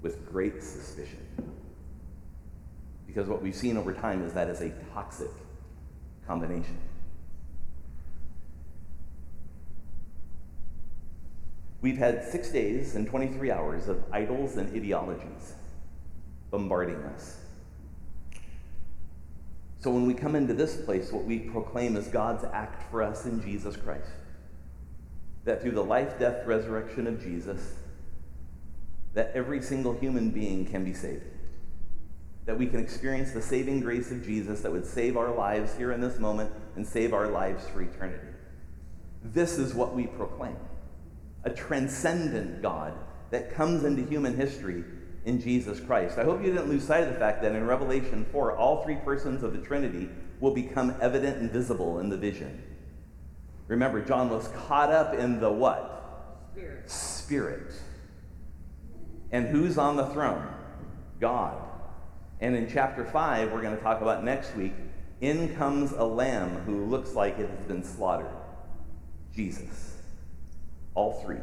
with 0.00 0.26
great 0.30 0.62
suspicion. 0.62 1.26
Because 3.12 3.28
what 3.28 3.42
we've 3.42 3.54
seen 3.54 3.76
over 3.76 3.92
time 3.92 4.22
is 4.22 4.32
that 4.32 4.48
is 4.48 4.62
a 4.62 4.70
toxic 4.94 5.28
combination. 6.26 6.78
We've 11.82 11.98
had 11.98 12.24
six 12.24 12.50
days 12.50 12.94
and 12.94 13.06
23 13.06 13.50
hours 13.50 13.88
of 13.88 14.02
idols 14.12 14.56
and 14.56 14.74
ideologies 14.74 15.52
bombarding 16.50 16.96
us. 16.96 17.36
So 19.80 19.90
when 19.90 20.06
we 20.06 20.14
come 20.14 20.34
into 20.34 20.54
this 20.54 20.76
place, 20.76 21.12
what 21.12 21.24
we 21.24 21.40
proclaim 21.40 21.96
is 21.96 22.06
God's 22.06 22.44
act 22.44 22.90
for 22.90 23.02
us 23.02 23.26
in 23.26 23.42
Jesus 23.42 23.76
Christ. 23.76 24.08
That 25.44 25.60
through 25.60 25.72
the 25.72 25.84
life, 25.84 26.18
death, 26.18 26.46
resurrection 26.46 27.06
of 27.06 27.20
Jesus, 27.20 27.74
that 29.12 29.32
every 29.34 29.60
single 29.60 29.92
human 29.92 30.30
being 30.30 30.64
can 30.64 30.82
be 30.82 30.94
saved 30.94 31.31
that 32.46 32.58
we 32.58 32.66
can 32.66 32.80
experience 32.80 33.32
the 33.32 33.42
saving 33.42 33.80
grace 33.80 34.10
of 34.10 34.24
Jesus 34.24 34.60
that 34.60 34.72
would 34.72 34.86
save 34.86 35.16
our 35.16 35.32
lives 35.32 35.76
here 35.76 35.92
in 35.92 36.00
this 36.00 36.18
moment 36.18 36.50
and 36.76 36.86
save 36.86 37.12
our 37.12 37.28
lives 37.28 37.64
for 37.68 37.82
eternity. 37.82 38.26
This 39.22 39.58
is 39.58 39.74
what 39.74 39.94
we 39.94 40.06
proclaim 40.06 40.56
a 41.44 41.50
transcendent 41.50 42.62
God 42.62 42.94
that 43.30 43.52
comes 43.54 43.82
into 43.84 44.04
human 44.04 44.36
history 44.36 44.84
in 45.24 45.40
Jesus 45.40 45.80
Christ. 45.80 46.18
I 46.18 46.24
hope 46.24 46.40
you 46.40 46.52
didn't 46.52 46.68
lose 46.68 46.84
sight 46.84 47.04
of 47.04 47.12
the 47.12 47.18
fact 47.18 47.42
that 47.42 47.52
in 47.52 47.66
Revelation 47.66 48.26
4, 48.30 48.56
all 48.56 48.84
three 48.84 48.96
persons 48.96 49.42
of 49.42 49.52
the 49.52 49.58
Trinity 49.58 50.08
will 50.40 50.54
become 50.54 50.94
evident 51.00 51.38
and 51.38 51.50
visible 51.50 51.98
in 51.98 52.08
the 52.08 52.16
vision. 52.16 52.62
Remember, 53.68 54.04
John 54.04 54.28
was 54.28 54.48
caught 54.68 54.90
up 54.90 55.14
in 55.14 55.40
the 55.40 55.50
what? 55.50 56.50
Spirit. 56.52 56.90
Spirit. 56.90 57.72
And 59.30 59.48
who's 59.48 59.78
on 59.78 59.96
the 59.96 60.06
throne? 60.06 60.46
God. 61.20 61.61
And 62.42 62.56
in 62.56 62.68
chapter 62.68 63.04
5, 63.04 63.52
we're 63.52 63.62
going 63.62 63.76
to 63.76 63.82
talk 63.82 64.02
about 64.02 64.24
next 64.24 64.56
week, 64.56 64.72
in 65.20 65.54
comes 65.54 65.92
a 65.92 66.02
lamb 66.02 66.56
who 66.66 66.86
looks 66.86 67.14
like 67.14 67.38
it 67.38 67.48
has 67.48 67.64
been 67.66 67.84
slaughtered. 67.84 68.32
Jesus. 69.32 69.98
All 70.96 71.22
three 71.24 71.38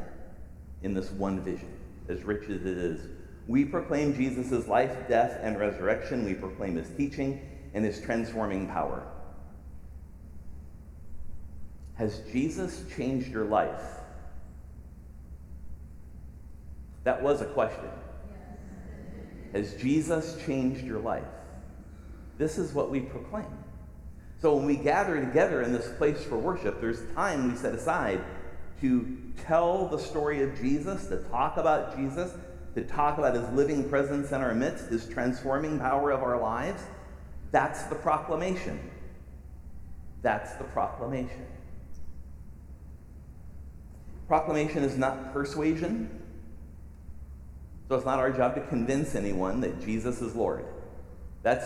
in 0.83 0.93
this 0.93 1.09
one 1.11 1.39
vision, 1.39 1.71
as 2.09 2.23
rich 2.23 2.49
as 2.49 2.65
it 2.65 2.77
is. 2.77 3.07
We 3.47 3.63
proclaim 3.63 4.13
Jesus' 4.13 4.67
life, 4.67 5.07
death, 5.07 5.39
and 5.41 5.57
resurrection. 5.57 6.25
We 6.25 6.33
proclaim 6.33 6.75
his 6.75 6.89
teaching 6.97 7.47
and 7.73 7.85
his 7.85 8.01
transforming 8.01 8.67
power. 8.67 9.07
Has 11.95 12.19
Jesus 12.31 12.83
changed 12.97 13.29
your 13.29 13.45
life? 13.45 13.81
That 17.05 17.23
was 17.23 17.39
a 17.39 17.45
question. 17.45 17.89
Has 19.53 19.73
Jesus 19.75 20.37
changed 20.45 20.83
your 20.83 20.99
life? 20.99 21.23
This 22.37 22.57
is 22.57 22.73
what 22.73 22.89
we 22.89 23.01
proclaim. 23.01 23.47
So 24.41 24.55
when 24.55 24.65
we 24.65 24.77
gather 24.77 25.19
together 25.19 25.61
in 25.61 25.73
this 25.73 25.89
place 25.97 26.23
for 26.23 26.37
worship, 26.37 26.79
there's 26.79 27.01
time 27.13 27.51
we 27.51 27.57
set 27.57 27.73
aside 27.75 28.21
to 28.81 29.17
tell 29.45 29.87
the 29.87 29.99
story 29.99 30.41
of 30.43 30.57
Jesus, 30.57 31.07
to 31.07 31.17
talk 31.23 31.57
about 31.57 31.97
Jesus, 31.97 32.31
to 32.75 32.83
talk 32.83 33.17
about 33.17 33.35
his 33.35 33.47
living 33.49 33.89
presence 33.89 34.31
in 34.31 34.41
our 34.41 34.53
midst, 34.53 34.87
his 34.89 35.07
transforming 35.07 35.79
power 35.79 36.11
of 36.11 36.23
our 36.23 36.39
lives. 36.39 36.83
That's 37.51 37.83
the 37.83 37.95
proclamation. 37.95 38.79
That's 40.21 40.53
the 40.53 40.65
proclamation. 40.65 41.45
Proclamation 44.27 44.83
is 44.83 44.97
not 44.97 45.33
persuasion. 45.33 46.18
So 47.89 47.95
it's 47.95 48.05
not 48.05 48.19
our 48.19 48.31
job 48.31 48.53
to 48.53 48.61
convince 48.67 49.15
anyone 49.15 49.61
that 49.61 49.83
Jesus 49.83 50.21
is 50.21 50.35
Lord. 50.35 50.63
That's, 51.41 51.65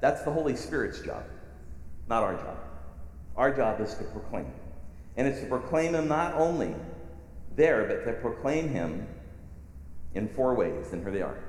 that's 0.00 0.22
the 0.22 0.30
Holy 0.30 0.54
Spirit's 0.54 1.00
job, 1.00 1.24
not 2.08 2.22
our 2.22 2.36
job. 2.36 2.56
Our 3.36 3.52
job 3.52 3.80
is 3.80 3.92
to 3.94 4.04
proclaim. 4.04 4.52
And 5.16 5.26
it's 5.26 5.40
to 5.40 5.46
proclaim 5.46 5.94
Him 5.94 6.06
not 6.06 6.34
only 6.34 6.76
there, 7.56 7.84
but 7.88 8.04
to 8.04 8.12
proclaim 8.20 8.68
Him 8.68 9.08
in 10.14 10.28
four 10.28 10.54
ways. 10.54 10.92
And 10.92 11.02
here 11.02 11.10
they 11.10 11.22
are. 11.22 11.42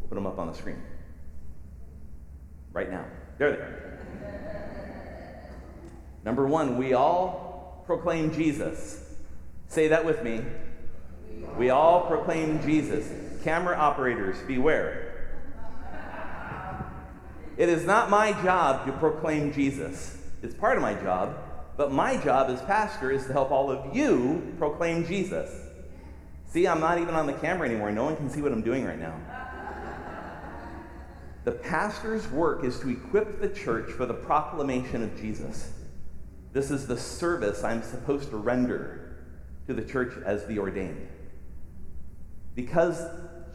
We'll 0.00 0.08
put 0.10 0.16
them 0.16 0.26
up 0.26 0.38
on 0.38 0.48
the 0.48 0.52
screen. 0.52 0.82
Right 2.74 2.90
now. 2.90 3.06
There 3.38 3.50
they 3.50 3.58
are. 3.58 3.98
Number 6.22 6.46
one, 6.46 6.76
we 6.76 6.92
all 6.92 7.82
proclaim 7.86 8.34
Jesus. 8.34 9.16
Say 9.68 9.88
that 9.88 10.04
with 10.04 10.22
me. 10.22 10.42
We 11.56 11.70
all 11.70 12.06
proclaim 12.06 12.62
Jesus. 12.62 13.10
Camera 13.42 13.76
operators, 13.76 14.36
beware. 14.46 15.08
It 17.56 17.68
is 17.68 17.84
not 17.84 18.08
my 18.08 18.32
job 18.42 18.86
to 18.86 18.92
proclaim 18.92 19.52
Jesus. 19.52 20.16
It's 20.42 20.54
part 20.54 20.76
of 20.76 20.82
my 20.82 20.94
job, 20.94 21.36
but 21.76 21.92
my 21.92 22.16
job 22.16 22.50
as 22.50 22.60
pastor 22.62 23.10
is 23.10 23.26
to 23.26 23.32
help 23.32 23.50
all 23.50 23.70
of 23.70 23.96
you 23.96 24.54
proclaim 24.58 25.04
Jesus. 25.06 25.50
See, 26.46 26.66
I'm 26.66 26.80
not 26.80 26.98
even 26.98 27.14
on 27.14 27.26
the 27.26 27.32
camera 27.32 27.68
anymore. 27.68 27.90
No 27.90 28.04
one 28.04 28.16
can 28.16 28.30
see 28.30 28.42
what 28.42 28.52
I'm 28.52 28.62
doing 28.62 28.84
right 28.84 28.98
now. 28.98 29.14
The 31.44 31.52
pastor's 31.52 32.28
work 32.30 32.64
is 32.64 32.78
to 32.80 32.90
equip 32.90 33.40
the 33.40 33.48
church 33.48 33.90
for 33.90 34.06
the 34.06 34.14
proclamation 34.14 35.02
of 35.02 35.16
Jesus. 35.20 35.72
This 36.52 36.70
is 36.70 36.86
the 36.86 36.96
service 36.96 37.64
I'm 37.64 37.82
supposed 37.82 38.30
to 38.30 38.36
render 38.36 39.16
to 39.66 39.74
the 39.74 39.82
church 39.82 40.14
as 40.24 40.46
the 40.46 40.58
ordained. 40.58 41.08
Because 42.58 43.00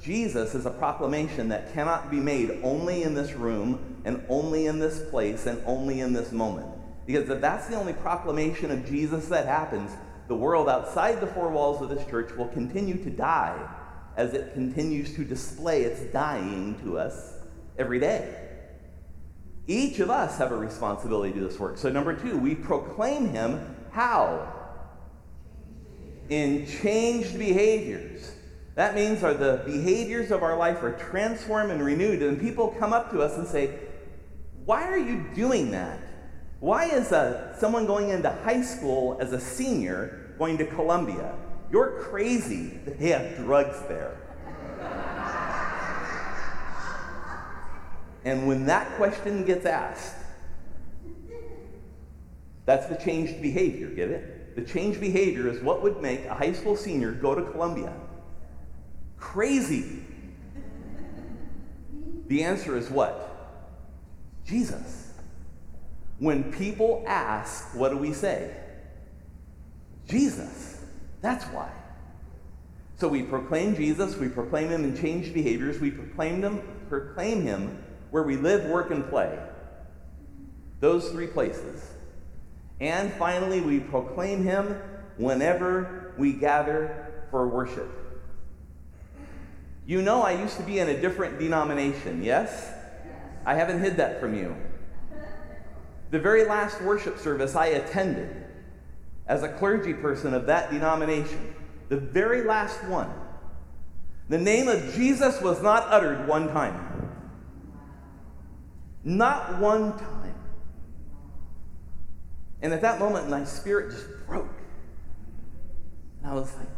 Jesus 0.01 0.55
is 0.55 0.65
a 0.65 0.69
proclamation 0.69 1.49
that 1.49 1.73
cannot 1.73 2.09
be 2.09 2.21
made 2.21 2.61
only 2.63 3.03
in 3.03 3.13
this 3.13 3.33
room 3.33 3.97
and 4.05 4.23
only 4.29 4.67
in 4.67 4.79
this 4.79 5.09
place 5.09 5.45
and 5.45 5.61
only 5.65 5.99
in 5.99 6.13
this 6.13 6.31
moment. 6.31 6.69
Because 7.05 7.29
if 7.29 7.41
that's 7.41 7.67
the 7.67 7.75
only 7.75 7.91
proclamation 7.91 8.71
of 8.71 8.85
Jesus 8.85 9.27
that 9.27 9.45
happens, 9.45 9.91
the 10.29 10.35
world 10.37 10.69
outside 10.69 11.19
the 11.19 11.27
four 11.27 11.49
walls 11.51 11.81
of 11.81 11.89
this 11.89 12.07
church 12.09 12.33
will 12.37 12.47
continue 12.47 12.95
to 13.03 13.09
die 13.09 13.59
as 14.15 14.33
it 14.33 14.53
continues 14.53 15.13
to 15.15 15.25
display 15.25 15.81
its 15.81 15.99
dying 16.13 16.79
to 16.85 16.97
us 16.97 17.33
every 17.77 17.99
day. 17.99 18.33
Each 19.67 19.99
of 19.99 20.09
us 20.09 20.37
have 20.37 20.53
a 20.53 20.57
responsibility 20.57 21.33
to 21.33 21.39
do 21.39 21.45
this 21.49 21.59
work. 21.59 21.77
So, 21.77 21.89
number 21.89 22.15
two, 22.15 22.37
we 22.37 22.55
proclaim 22.55 23.31
him 23.31 23.75
how? 23.91 24.53
In 26.29 26.65
changed 26.65 27.37
behaviors. 27.37 28.32
That 28.75 28.95
means 28.95 29.23
our 29.23 29.35
the 29.35 29.61
behaviors 29.65 30.31
of 30.31 30.41
our 30.41 30.57
life 30.57 30.81
are 30.81 30.93
transformed 30.93 31.71
and 31.71 31.83
renewed, 31.83 32.23
and 32.23 32.39
people 32.39 32.75
come 32.79 32.91
up 32.91 33.11
to 33.11 33.21
us 33.21 33.37
and 33.37 33.47
say, 33.47 33.77
"Why 34.65 34.83
are 34.85 34.97
you 34.97 35.25
doing 35.35 35.71
that? 35.71 35.99
Why 36.59 36.85
is 36.85 37.11
a, 37.11 37.55
someone 37.59 37.85
going 37.85 38.09
into 38.09 38.29
high 38.31 38.61
school 38.61 39.17
as 39.19 39.31
a 39.31 39.39
senior 39.39 40.33
going 40.39 40.57
to 40.57 40.65
Colombia? 40.65 41.35
You're 41.71 41.99
crazy. 42.01 42.79
They 42.85 43.09
have 43.09 43.35
drugs 43.37 43.79
there." 43.87 44.17
and 48.25 48.47
when 48.47 48.65
that 48.65 48.95
question 48.95 49.45
gets 49.45 49.67
asked, 49.67 50.15
that's 52.65 52.87
the 52.87 52.95
changed 52.95 53.39
behavior. 53.39 53.89
Get 53.89 54.09
it? 54.09 54.55
The 54.55 54.63
changed 54.63 54.99
behavior 54.99 55.47
is 55.47 55.61
what 55.61 55.83
would 55.83 56.01
make 56.01 56.25
a 56.25 56.33
high 56.33 56.53
school 56.53 56.75
senior 56.75 57.11
go 57.11 57.35
to 57.35 57.43
Colombia 57.51 57.93
crazy? 59.23 60.03
The 62.27 62.43
answer 62.43 62.77
is 62.77 62.89
what? 62.89 63.29
Jesus. 64.45 65.13
When 66.19 66.51
people 66.51 67.03
ask, 67.07 67.73
what 67.73 67.89
do 67.89 67.97
we 67.97 68.11
say? 68.11 68.53
Jesus. 70.09 70.83
That's 71.21 71.45
why. 71.45 71.71
So 72.97 73.07
we 73.07 73.23
proclaim 73.23 73.75
Jesus, 73.75 74.17
we 74.17 74.27
proclaim 74.27 74.67
him 74.67 74.83
in 74.83 74.95
changed 74.95 75.33
behaviors, 75.33 75.79
we 75.79 75.89
proclaim 75.89 76.43
him, 76.43 76.61
proclaim 76.89 77.41
him 77.41 77.81
where 78.11 78.23
we 78.23 78.35
live, 78.35 78.69
work, 78.69 78.91
and 78.91 79.07
play. 79.09 79.39
Those 80.81 81.09
three 81.09 81.27
places. 81.27 81.89
And 82.81 83.11
finally, 83.13 83.61
we 83.61 83.79
proclaim 83.79 84.43
him 84.43 84.77
whenever 85.17 86.13
we 86.17 86.33
gather 86.33 87.25
for 87.31 87.47
worship. 87.47 88.02
You 89.85 90.01
know, 90.01 90.21
I 90.21 90.39
used 90.39 90.57
to 90.57 90.63
be 90.63 90.79
in 90.79 90.89
a 90.89 90.99
different 90.99 91.39
denomination, 91.39 92.23
yes? 92.23 92.71
I 93.45 93.55
haven't 93.55 93.81
hid 93.81 93.97
that 93.97 94.19
from 94.19 94.35
you. 94.35 94.55
The 96.11 96.19
very 96.19 96.45
last 96.45 96.81
worship 96.81 97.17
service 97.17 97.55
I 97.55 97.67
attended 97.67 98.45
as 99.27 99.43
a 99.43 99.49
clergy 99.49 99.93
person 99.93 100.33
of 100.33 100.45
that 100.45 100.71
denomination, 100.71 101.55
the 101.89 101.97
very 101.97 102.43
last 102.43 102.83
one, 102.85 103.09
the 104.29 104.37
name 104.37 104.67
of 104.67 104.93
Jesus 104.93 105.41
was 105.41 105.61
not 105.61 105.83
uttered 105.89 106.27
one 106.27 106.49
time. 106.49 107.11
Not 109.03 109.59
one 109.59 109.97
time. 109.97 110.35
And 112.61 112.73
at 112.73 112.81
that 112.81 112.99
moment, 112.99 113.29
my 113.29 113.43
spirit 113.43 113.91
just 113.91 114.07
broke. 114.25 114.47
And 116.21 116.31
I 116.31 116.33
was 116.33 116.53
like, 116.55 116.69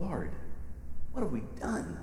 Lord, 0.00 0.32
what 1.14 1.22
have 1.22 1.32
we 1.32 1.42
done? 1.60 1.96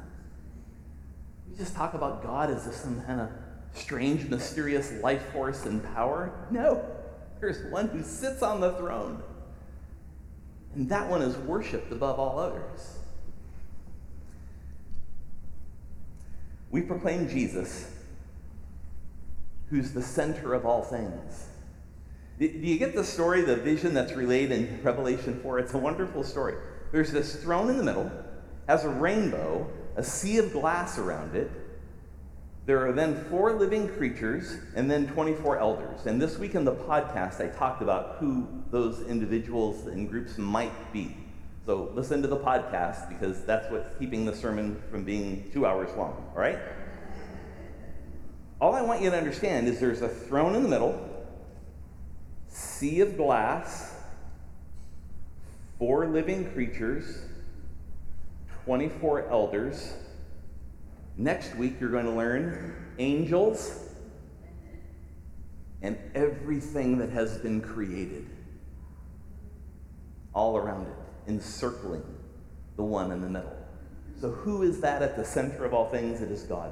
We 1.50 1.58
just 1.58 1.76
talk 1.76 1.94
about 1.94 2.24
God 2.24 2.50
as 2.50 2.66
if 2.66 2.74
some 2.74 3.02
kind 3.04 3.20
of 3.20 3.30
strange, 3.74 4.30
mysterious 4.30 4.92
life 5.04 5.34
force 5.34 5.66
and 5.66 5.84
power. 5.94 6.48
No, 6.50 6.84
there's 7.42 7.70
one 7.72 7.90
who 7.90 8.04
sits 8.04 8.42
on 8.42 8.62
the 8.62 8.72
throne. 8.74 9.22
And 10.76 10.88
that 10.88 11.10
one 11.10 11.22
is 11.22 11.36
worshiped 11.40 11.92
above 11.92 12.20
all 12.20 12.40
others. 12.40 13.00
We 16.70 16.80
proclaim 16.82 17.28
Jesus, 17.28 17.92
who's 19.70 19.92
the 19.92 20.02
center 20.02 20.54
of 20.54 20.66
all 20.66 20.84
things. 20.84 21.48
Do 22.40 22.46
you 22.46 22.80
get 22.80 22.96
the 22.96 23.04
story, 23.04 23.42
the 23.42 23.58
vision 23.58 23.94
that's 23.94 24.14
relayed 24.14 24.54
in 24.54 24.80
Revelation 24.82 25.38
4? 25.44 25.60
It's 25.60 25.74
a 25.74 25.78
wonderful 25.78 26.24
story. 26.24 26.56
There's 26.94 27.12
this 27.12 27.36
throne 27.36 27.70
in 27.70 27.76
the 27.76 27.84
middle, 27.84 28.10
has 28.72 28.86
a 28.86 28.90
rainbow, 28.90 29.70
a 29.98 30.04
sea 30.04 30.38
of 30.38 30.54
glass 30.54 30.98
around 30.98 31.36
it. 31.36 31.52
There 32.66 32.88
are 32.88 32.94
then 32.94 33.26
four 33.26 33.52
living 33.52 33.90
creatures 33.98 34.60
and 34.78 34.90
then 34.90 35.08
24 35.08 35.60
elders. 35.60 36.06
And 36.06 36.22
this 36.22 36.38
week 36.38 36.56
in 36.56 36.64
the 36.64 36.74
podcast, 36.74 37.42
I 37.42 37.54
talked 37.54 37.82
about 37.82 38.16
who 38.18 38.48
those 38.70 39.02
individuals 39.02 39.88
and 39.88 40.10
groups 40.10 40.38
might 40.38 40.94
be. 40.94 41.18
So 41.66 41.92
listen 41.94 42.22
to 42.22 42.30
the 42.30 42.38
podcast 42.38 43.10
because 43.10 43.44
that's 43.44 43.70
what's 43.70 43.94
keeping 44.00 44.24
the 44.24 44.34
sermon 44.34 44.82
from 44.90 45.04
being 45.04 45.52
two 45.52 45.66
hours 45.66 45.90
long, 45.98 46.32
all 46.34 46.42
right? 46.42 46.60
All 48.62 48.74
I 48.74 48.84
want 48.84 49.02
you 49.02 49.10
to 49.10 49.18
understand 49.18 49.68
is 49.68 49.82
there's 49.82 50.02
a 50.02 50.08
throne 50.08 50.56
in 50.56 50.64
the 50.64 50.70
middle, 50.70 50.98
sea 52.48 53.02
of 53.02 53.18
glass, 53.18 53.94
four 55.78 56.08
living 56.08 56.50
creatures, 56.54 57.26
24 58.66 59.30
elders. 59.30 59.94
Next 61.18 61.56
week, 61.56 61.76
you're 61.80 61.92
going 61.92 62.06
to 62.06 62.12
learn 62.12 62.94
angels 62.98 63.90
and 65.82 65.98
everything 66.14 66.98
that 67.00 67.10
has 67.10 67.38
been 67.38 67.62
created 67.62 68.30
all 70.34 70.58
around 70.58 70.88
it, 70.88 70.94
encircling 71.28 72.04
the 72.76 72.84
one 72.84 73.12
in 73.12 73.22
the 73.22 73.30
middle. 73.30 73.56
So, 74.20 74.30
who 74.30 74.62
is 74.62 74.80
that 74.82 75.02
at 75.02 75.16
the 75.16 75.26
center 75.26 75.66
of 75.66 75.74
all 75.74 75.90
things? 75.90 76.22
It 76.22 76.32
is 76.32 76.44
God. 76.44 76.72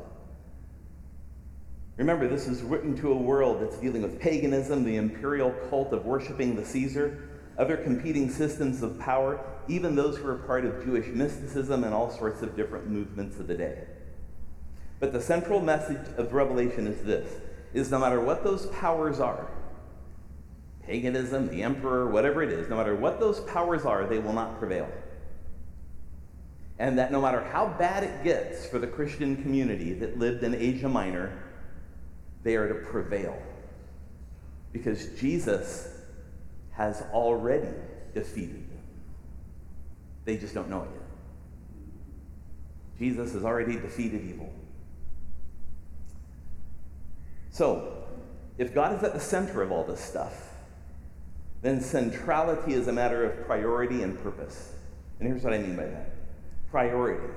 Remember, 1.98 2.28
this 2.30 2.48
is 2.48 2.62
written 2.62 2.96
to 2.98 3.12
a 3.12 3.18
world 3.18 3.62
that's 3.62 3.78
dealing 3.78 4.04
with 4.04 4.22
paganism, 4.22 4.86
the 4.86 4.96
imperial 4.96 5.52
cult 5.70 5.92
of 5.92 6.06
worshiping 6.06 6.56
the 6.56 6.64
Caesar, 6.64 7.29
other 7.60 7.76
competing 7.76 8.32
systems 8.32 8.82
of 8.82 8.98
power, 8.98 9.40
even 9.68 9.94
those 9.94 10.18
who 10.18 10.28
are 10.30 10.38
part 10.38 10.66
of 10.66 10.84
Jewish 10.84 11.08
mysticism 11.08 11.84
and 11.84 11.94
all 11.94 12.10
sorts 12.10 12.42
of 12.42 12.56
different 12.56 12.90
movements 12.90 13.38
of 13.38 13.48
the 13.48 13.54
day. 13.54 13.84
But 15.02 15.12
the 15.12 15.22
central 15.22 15.60
message 15.60 16.08
of 16.18 16.34
Revelation 16.34 16.88
is 16.88 17.04
this 17.04 17.30
is 17.74 17.92
no 17.92 18.00
matter 18.00 18.20
what 18.20 18.44
those 18.44 18.66
powers 18.68 19.20
are, 19.20 19.48
paganism, 20.84 21.50
the 21.50 21.62
emperor, 21.62 22.10
whatever 22.10 22.42
it 22.42 22.50
is, 22.50 22.68
no 22.68 22.78
matter 22.78 22.96
what 22.96 23.20
those 23.20 23.42
powers 23.42 23.86
are, 23.86 24.08
they 24.08 24.18
will 24.18 24.34
not 24.34 24.58
prevail. 24.58 24.90
And 26.80 26.98
that 26.98 27.12
no 27.12 27.22
matter 27.22 27.44
how 27.44 27.68
bad 27.78 28.04
it 28.04 28.24
gets 28.24 28.66
for 28.66 28.80
the 28.80 28.88
Christian 28.88 29.36
community 29.44 29.94
that 29.94 30.18
lived 30.18 30.44
in 30.44 30.56
Asia 30.56 30.90
Minor, 30.90 31.44
they 32.42 32.56
are 32.56 32.70
to 32.70 32.76
prevail. 32.90 33.40
Because 34.72 35.08
Jesus 35.20 35.89
has 36.80 37.04
already 37.12 37.68
defeated 38.14 38.56
them. 38.70 38.80
They 40.24 40.38
just 40.38 40.54
don't 40.54 40.70
know 40.70 40.84
it 40.84 40.90
yet. 40.94 41.04
Jesus 42.98 43.34
has 43.34 43.44
already 43.44 43.74
defeated 43.74 44.24
evil. 44.24 44.50
So, 47.52 48.06
if 48.58 48.74
God 48.74 48.96
is 48.96 49.04
at 49.04 49.14
the 49.14 49.20
center 49.20 49.62
of 49.62 49.74
all 49.74 49.84
this 49.84 50.00
stuff, 50.00 50.54
then 51.62 51.82
centrality 51.82 52.72
is 52.74 52.88
a 52.88 52.94
matter 52.94 53.26
of 53.26 53.46
priority 53.46 54.02
and 54.02 54.18
purpose. 54.24 54.72
And 55.20 55.28
here's 55.28 55.44
what 55.44 55.54
I 55.54 55.58
mean 55.58 55.76
by 55.76 55.86
that 55.86 56.16
priority. 56.72 57.28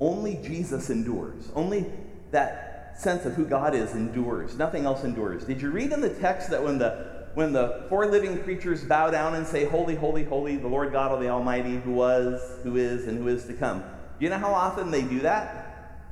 Only 0.00 0.40
Jesus 0.42 0.90
endures. 0.90 1.48
Only 1.54 1.86
that 2.32 2.96
sense 2.98 3.24
of 3.24 3.34
who 3.34 3.44
God 3.44 3.72
is 3.72 3.92
endures. 3.92 4.56
Nothing 4.56 4.84
else 4.84 5.04
endures. 5.04 5.44
Did 5.44 5.62
you 5.62 5.70
read 5.70 5.92
in 5.92 6.00
the 6.00 6.10
text 6.10 6.50
that 6.50 6.64
when 6.64 6.78
the 6.78 7.13
when 7.34 7.52
the 7.52 7.86
four 7.88 8.06
living 8.06 8.42
creatures 8.42 8.84
bow 8.84 9.10
down 9.10 9.34
and 9.34 9.46
say, 9.46 9.64
Holy, 9.64 9.94
holy, 9.94 10.24
holy, 10.24 10.56
the 10.56 10.68
Lord 10.68 10.92
God 10.92 11.12
of 11.12 11.20
the 11.20 11.28
Almighty, 11.28 11.76
who 11.76 11.92
was, 11.92 12.40
who 12.62 12.76
is, 12.76 13.06
and 13.06 13.18
who 13.18 13.28
is 13.28 13.44
to 13.46 13.54
come. 13.54 13.80
Do 13.80 14.24
you 14.24 14.30
know 14.30 14.38
how 14.38 14.52
often 14.52 14.90
they 14.90 15.02
do 15.02 15.20
that? 15.20 16.10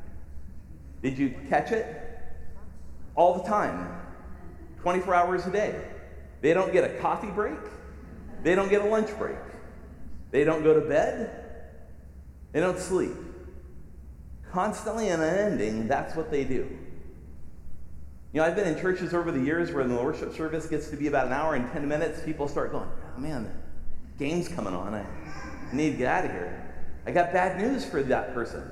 Did 1.03 1.19
you 1.19 1.35
catch 1.49 1.73
it? 1.73 1.87
All 3.15 3.39
the 3.39 3.45
time. 3.45 4.01
24 4.81 5.15
hours 5.15 5.47
a 5.47 5.51
day. 5.51 5.81
They 6.41 6.55
don't 6.55 6.73
get 6.73 6.85
a 6.85 6.99
coffee 6.99 7.31
break. 7.31 7.59
They 8.43 8.55
don't 8.55 8.69
get 8.69 8.83
a 8.83 8.87
lunch 8.87 9.17
break. 9.19 9.37
They 10.33 10.45
don't 10.45 10.65
go 10.65 10.75
to 10.75 10.81
bed. 10.81 11.31
They 12.53 12.61
don't 12.61 12.79
sleep 12.79 13.13
constantly 14.53 15.09
and 15.09 15.23
unending, 15.23 15.89
that's 15.89 16.15
what 16.15 16.31
they 16.31 16.45
do. 16.45 16.69
You 18.33 18.41
know, 18.41 18.47
I've 18.47 18.57
been 18.57 18.67
in 18.67 18.81
churches 18.81 19.13
over 19.13 19.31
the 19.31 19.41
years 19.41 19.73
where 19.73 19.85
the 19.85 19.95
worship 19.95 20.35
service 20.35 20.67
gets 20.67 20.89
to 20.89 20.97
be 20.97 21.07
about 21.07 21.27
an 21.27 21.35
hour 21.35 21.55
and 21.55 21.71
10 21.73 21.87
minutes. 21.87 22.23
People 22.25 22.49
start 22.49 22.73
going, 22.73 22.89
oh 23.17 23.21
man, 23.21 23.53
game's 24.19 24.49
coming 24.49 24.73
on. 24.73 24.95
I 24.95 25.05
need 25.73 25.93
to 25.93 25.97
get 25.99 26.09
out 26.09 26.25
of 26.25 26.31
here. 26.31 26.59
I 27.07 27.11
got 27.11 27.33
bad 27.33 27.61
news 27.61 27.85
for 27.85 28.03
that 28.05 28.33
person. 28.33 28.63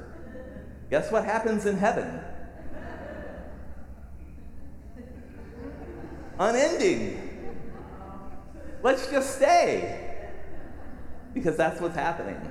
Guess 0.88 1.12
what 1.12 1.24
happens 1.24 1.66
in 1.66 1.76
heaven? 1.76 2.20
Unending. 6.38 7.58
Let's 8.82 9.10
just 9.10 9.36
stay. 9.36 10.22
Because 11.34 11.56
that's 11.56 11.80
what's 11.80 11.94
happening 11.94 12.50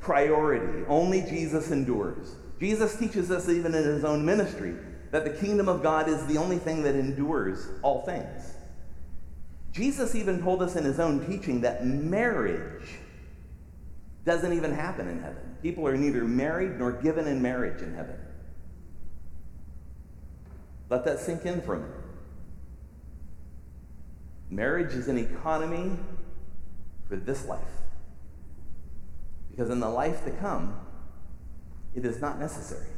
priority. 0.00 0.84
Only 0.88 1.20
Jesus 1.20 1.70
endures. 1.70 2.34
Jesus 2.58 2.96
teaches 2.96 3.30
us, 3.30 3.48
even 3.48 3.74
in 3.74 3.84
his 3.84 4.04
own 4.04 4.24
ministry, 4.24 4.74
that 5.10 5.24
the 5.24 5.30
kingdom 5.30 5.68
of 5.68 5.82
God 5.82 6.08
is 6.08 6.24
the 6.26 6.36
only 6.36 6.58
thing 6.58 6.82
that 6.82 6.94
endures 6.94 7.68
all 7.82 8.02
things. 8.02 8.54
Jesus 9.72 10.14
even 10.14 10.42
told 10.42 10.62
us 10.62 10.76
in 10.76 10.84
his 10.84 10.98
own 10.98 11.26
teaching 11.26 11.60
that 11.62 11.86
marriage 11.86 12.96
doesn't 14.24 14.52
even 14.52 14.72
happen 14.72 15.08
in 15.08 15.20
heaven. 15.20 15.56
People 15.62 15.86
are 15.86 15.96
neither 15.96 16.24
married 16.24 16.78
nor 16.78 16.92
given 16.92 17.26
in 17.26 17.40
marriage 17.40 17.82
in 17.82 17.94
heaven. 17.94 18.16
Let 20.90 21.04
that 21.04 21.20
sink 21.20 21.44
in 21.44 21.60
for 21.60 21.74
a 21.74 21.78
minute. 21.78 21.94
Marriage 24.50 24.94
is 24.94 25.08
an 25.08 25.18
economy 25.18 25.98
for 27.08 27.16
this 27.16 27.46
life. 27.46 27.60
Because 29.50 29.70
in 29.70 29.80
the 29.80 29.88
life 29.88 30.24
to 30.24 30.30
come, 30.30 30.78
it 31.94 32.04
is 32.04 32.20
not 32.20 32.38
necessary. 32.38 32.88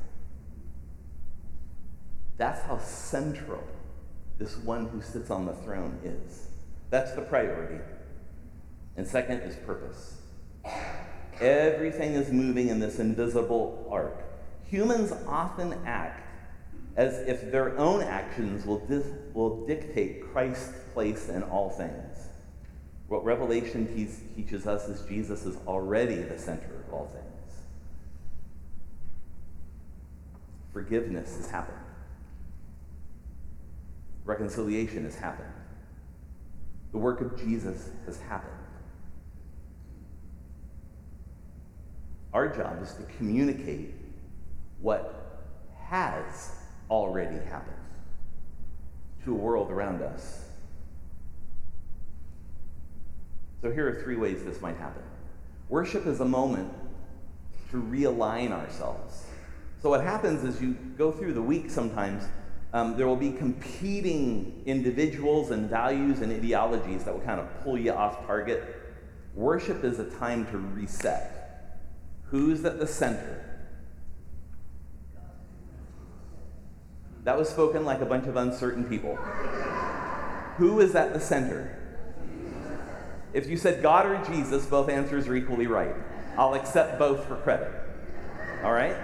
That's 2.40 2.62
how 2.62 2.78
central 2.78 3.62
this 4.38 4.56
one 4.56 4.88
who 4.88 5.02
sits 5.02 5.30
on 5.30 5.44
the 5.44 5.52
throne 5.52 5.98
is. 6.02 6.48
That's 6.88 7.12
the 7.12 7.20
priority. 7.20 7.84
And 8.96 9.06
second 9.06 9.40
is 9.40 9.56
purpose. 9.56 10.16
Everything 11.38 12.14
is 12.14 12.32
moving 12.32 12.68
in 12.68 12.80
this 12.80 12.98
invisible 12.98 13.86
arc. 13.90 14.24
Humans 14.70 15.12
often 15.26 15.74
act 15.84 16.26
as 16.96 17.18
if 17.28 17.52
their 17.52 17.76
own 17.76 18.02
actions 18.02 18.64
will, 18.64 18.86
dis- 18.86 19.12
will 19.34 19.66
dictate 19.66 20.32
Christ's 20.32 20.72
place 20.94 21.28
in 21.28 21.42
all 21.42 21.68
things. 21.68 22.28
What 23.08 23.22
Revelation 23.22 23.86
te- 23.86 24.08
teaches 24.34 24.66
us 24.66 24.88
is 24.88 25.06
Jesus 25.06 25.44
is 25.44 25.58
already 25.66 26.16
the 26.16 26.38
center 26.38 26.84
of 26.88 26.94
all 26.94 27.06
things. 27.08 27.54
Forgiveness 30.72 31.36
has 31.36 31.50
happened. 31.50 31.89
Reconciliation 34.24 35.04
has 35.04 35.14
happened. 35.16 35.52
The 36.92 36.98
work 36.98 37.20
of 37.20 37.38
Jesus 37.38 37.90
has 38.06 38.20
happened. 38.20 38.52
Our 42.32 42.48
job 42.48 42.82
is 42.82 42.94
to 42.94 43.02
communicate 43.16 43.94
what 44.80 45.46
has 45.84 46.52
already 46.90 47.38
happened 47.46 47.76
to 49.24 49.32
a 49.32 49.34
world 49.34 49.70
around 49.70 50.02
us. 50.02 50.44
So 53.62 53.70
here 53.70 53.88
are 53.88 54.02
three 54.02 54.16
ways 54.16 54.42
this 54.44 54.60
might 54.60 54.76
happen. 54.76 55.02
Worship 55.68 56.06
is 56.06 56.20
a 56.20 56.24
moment 56.24 56.72
to 57.70 57.76
realign 57.76 58.52
ourselves. 58.52 59.24
So 59.82 59.90
what 59.90 60.02
happens 60.02 60.44
is 60.44 60.60
you 60.60 60.72
go 60.96 61.12
through 61.12 61.34
the 61.34 61.42
week 61.42 61.70
sometimes, 61.70 62.24
um, 62.72 62.96
there 62.96 63.06
will 63.06 63.16
be 63.16 63.32
competing 63.32 64.62
individuals 64.64 65.50
and 65.50 65.68
values 65.68 66.20
and 66.20 66.32
ideologies 66.32 67.04
that 67.04 67.12
will 67.12 67.24
kind 67.24 67.40
of 67.40 67.48
pull 67.64 67.76
you 67.76 67.92
off 67.92 68.24
target. 68.26 68.76
Worship 69.34 69.84
is 69.84 69.98
a 69.98 70.04
time 70.04 70.46
to 70.46 70.58
reset. 70.58 71.78
Who's 72.26 72.64
at 72.64 72.78
the 72.78 72.86
center? 72.86 73.44
That 77.24 77.36
was 77.36 77.48
spoken 77.48 77.84
like 77.84 78.00
a 78.00 78.06
bunch 78.06 78.26
of 78.26 78.36
uncertain 78.36 78.84
people. 78.84 79.16
Who 80.56 80.80
is 80.80 80.94
at 80.94 81.12
the 81.12 81.20
center? 81.20 81.76
If 83.32 83.48
you 83.48 83.56
said 83.56 83.82
God 83.82 84.06
or 84.06 84.24
Jesus, 84.24 84.66
both 84.66 84.88
answers 84.88 85.28
are 85.28 85.34
equally 85.34 85.66
right. 85.66 85.94
I'll 86.36 86.54
accept 86.54 86.98
both 86.98 87.24
for 87.26 87.36
credit. 87.36 87.70
All 88.64 88.72
right? 88.72 88.96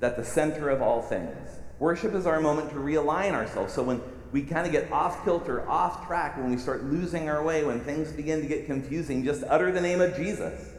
That 0.00 0.16
the 0.16 0.24
center 0.24 0.70
of 0.70 0.82
all 0.82 1.02
things. 1.02 1.61
Worship 1.82 2.14
is 2.14 2.26
our 2.26 2.40
moment 2.40 2.70
to 2.70 2.76
realign 2.76 3.32
ourselves. 3.32 3.74
So 3.74 3.82
when 3.82 4.00
we 4.30 4.44
kind 4.44 4.66
of 4.66 4.72
get 4.72 4.92
off 4.92 5.24
kilter, 5.24 5.68
off 5.68 6.06
track, 6.06 6.36
when 6.36 6.48
we 6.48 6.56
start 6.56 6.84
losing 6.84 7.28
our 7.28 7.42
way, 7.42 7.64
when 7.64 7.80
things 7.80 8.12
begin 8.12 8.40
to 8.40 8.46
get 8.46 8.66
confusing, 8.66 9.24
just 9.24 9.42
utter 9.48 9.72
the 9.72 9.80
name 9.80 10.00
of 10.00 10.14
Jesus. 10.14 10.74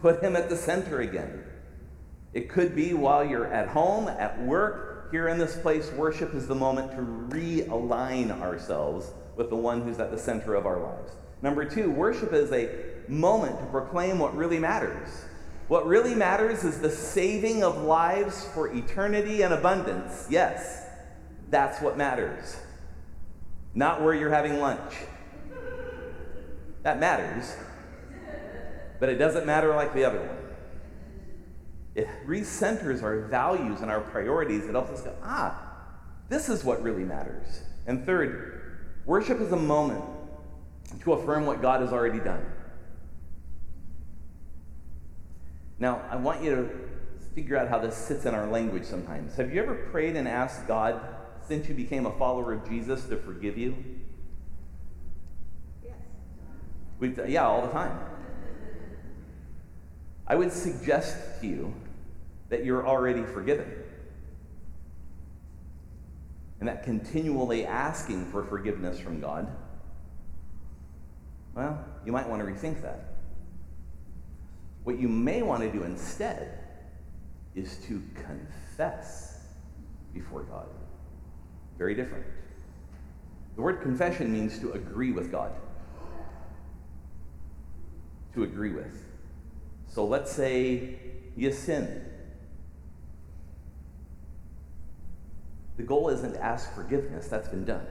Put 0.00 0.22
him 0.22 0.34
at 0.34 0.48
the 0.48 0.56
center 0.56 1.02
again. 1.02 1.44
It 2.32 2.48
could 2.48 2.74
be 2.74 2.94
while 2.94 3.22
you're 3.22 3.52
at 3.52 3.68
home, 3.68 4.08
at 4.08 4.40
work, 4.40 5.10
here 5.10 5.28
in 5.28 5.36
this 5.36 5.54
place, 5.58 5.92
worship 5.92 6.34
is 6.34 6.46
the 6.46 6.54
moment 6.54 6.92
to 6.92 7.02
realign 7.36 8.30
ourselves 8.40 9.10
with 9.36 9.50
the 9.50 9.56
one 9.56 9.82
who's 9.82 9.98
at 9.98 10.10
the 10.10 10.18
center 10.18 10.54
of 10.54 10.64
our 10.64 10.80
lives. 10.80 11.12
Number 11.42 11.66
two, 11.66 11.90
worship 11.90 12.32
is 12.32 12.50
a 12.52 12.70
moment 13.06 13.58
to 13.58 13.66
proclaim 13.66 14.18
what 14.18 14.34
really 14.34 14.58
matters. 14.58 15.26
What 15.72 15.86
really 15.86 16.14
matters 16.14 16.64
is 16.64 16.82
the 16.82 16.90
saving 16.90 17.64
of 17.64 17.78
lives 17.78 18.44
for 18.52 18.70
eternity 18.74 19.40
and 19.40 19.54
abundance. 19.54 20.26
Yes, 20.28 20.84
that's 21.48 21.80
what 21.80 21.96
matters. 21.96 22.58
Not 23.74 24.02
where 24.02 24.12
you're 24.12 24.28
having 24.28 24.60
lunch. 24.60 24.92
That 26.82 27.00
matters, 27.00 27.56
but 29.00 29.08
it 29.08 29.14
doesn't 29.14 29.46
matter 29.46 29.74
like 29.74 29.94
the 29.94 30.04
other 30.04 30.20
one. 30.20 30.36
It 31.94 32.06
recenters 32.26 33.02
our 33.02 33.22
values 33.28 33.80
and 33.80 33.90
our 33.90 34.02
priorities. 34.02 34.66
It 34.66 34.72
helps 34.72 34.90
us 34.90 35.00
go, 35.00 35.16
ah, 35.22 35.58
this 36.28 36.50
is 36.50 36.64
what 36.64 36.82
really 36.82 37.04
matters. 37.04 37.62
And 37.86 38.04
third, 38.04 38.78
worship 39.06 39.40
is 39.40 39.52
a 39.52 39.56
moment 39.56 40.04
to 41.00 41.14
affirm 41.14 41.46
what 41.46 41.62
God 41.62 41.80
has 41.80 41.94
already 41.94 42.20
done. 42.20 42.44
Now, 45.78 46.02
I 46.10 46.16
want 46.16 46.42
you 46.42 46.54
to 46.54 46.70
figure 47.34 47.56
out 47.56 47.68
how 47.68 47.78
this 47.78 47.96
sits 47.96 48.26
in 48.26 48.34
our 48.34 48.46
language 48.46 48.84
sometimes. 48.84 49.36
Have 49.36 49.52
you 49.52 49.62
ever 49.62 49.74
prayed 49.74 50.16
and 50.16 50.28
asked 50.28 50.66
God, 50.68 51.00
since 51.46 51.68
you 51.68 51.74
became 51.74 52.06
a 52.06 52.12
follower 52.12 52.52
of 52.52 52.68
Jesus, 52.68 53.04
to 53.04 53.16
forgive 53.16 53.58
you? 53.58 53.74
Yes. 55.82 55.94
We, 56.98 57.14
yeah, 57.26 57.46
all 57.46 57.62
the 57.62 57.72
time. 57.72 57.98
I 60.26 60.36
would 60.36 60.52
suggest 60.52 61.40
to 61.40 61.46
you 61.46 61.74
that 62.48 62.64
you're 62.64 62.86
already 62.86 63.22
forgiven. 63.22 63.70
And 66.60 66.68
that 66.68 66.84
continually 66.84 67.66
asking 67.66 68.30
for 68.30 68.44
forgiveness 68.44 69.00
from 69.00 69.20
God, 69.20 69.48
well, 71.54 71.84
you 72.06 72.12
might 72.12 72.28
want 72.28 72.40
to 72.40 72.50
rethink 72.50 72.82
that. 72.82 73.11
What 74.84 74.98
you 74.98 75.08
may 75.08 75.42
want 75.42 75.62
to 75.62 75.70
do 75.70 75.84
instead 75.84 76.58
is 77.54 77.76
to 77.86 78.02
confess 78.14 79.40
before 80.12 80.42
God. 80.42 80.66
Very 81.78 81.94
different. 81.94 82.24
The 83.56 83.62
word 83.62 83.82
confession 83.82 84.32
means 84.32 84.58
to 84.58 84.72
agree 84.72 85.12
with 85.12 85.30
God. 85.30 85.52
To 88.34 88.44
agree 88.44 88.72
with. 88.72 89.04
So 89.88 90.04
let's 90.06 90.32
say 90.32 90.96
you 91.36 91.52
sin. 91.52 92.06
The 95.76 95.82
goal 95.82 96.08
isn't 96.08 96.32
to 96.32 96.42
ask 96.42 96.74
forgiveness, 96.74 97.28
that's 97.28 97.48
been 97.48 97.64
done. 97.64 97.86